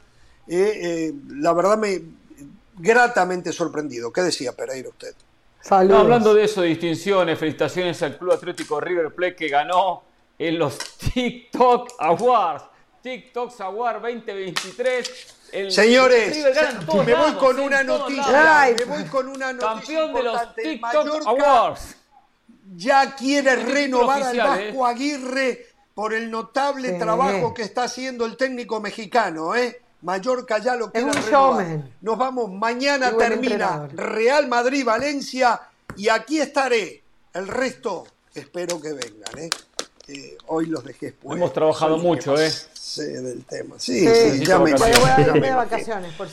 [0.49, 2.03] eh, eh, la verdad me
[2.79, 4.13] gratamente sorprendido.
[4.13, 5.15] ¿Qué decía Pereira usted?
[5.61, 5.97] Saludos.
[5.97, 10.03] No, hablando de eso, de distinciones, felicitaciones al Club Atlético River Plate que ganó
[10.39, 10.79] en los
[11.15, 12.65] TikTok Awards.
[13.03, 15.35] TikTok Awards 2023.
[15.53, 16.37] El Señores,
[16.87, 18.61] me voy lados, con una noticia.
[18.61, 18.75] Ay.
[18.79, 21.97] Me voy con una noticia Campeón de los TikTok Mallorca Awards.
[22.77, 26.99] ya quiere renovar oficial, al Vasco Aguirre por el notable Sí.
[26.99, 29.81] trabajo que está haciendo el técnico mexicano, ¿eh?
[30.03, 31.33] Mallorca ya lo quiere un renovar.
[31.33, 31.95] showman.
[32.01, 33.95] Nos vamos, mañana termina entrenador.
[33.97, 35.61] Real Madrid Valencia
[35.97, 37.03] y aquí estaré.
[37.35, 39.51] El resto espero que vengan, ¿eh?
[40.09, 41.37] Eh, hoy los dejé expuestos.
[41.37, 42.51] Hemos trabajado mucho, ¿eh?
[42.73, 43.75] Sé del tema.
[43.79, 44.31] Sí, Sí.
[44.39, 46.29] sí, ya me Voy, a irme de vacaciones, por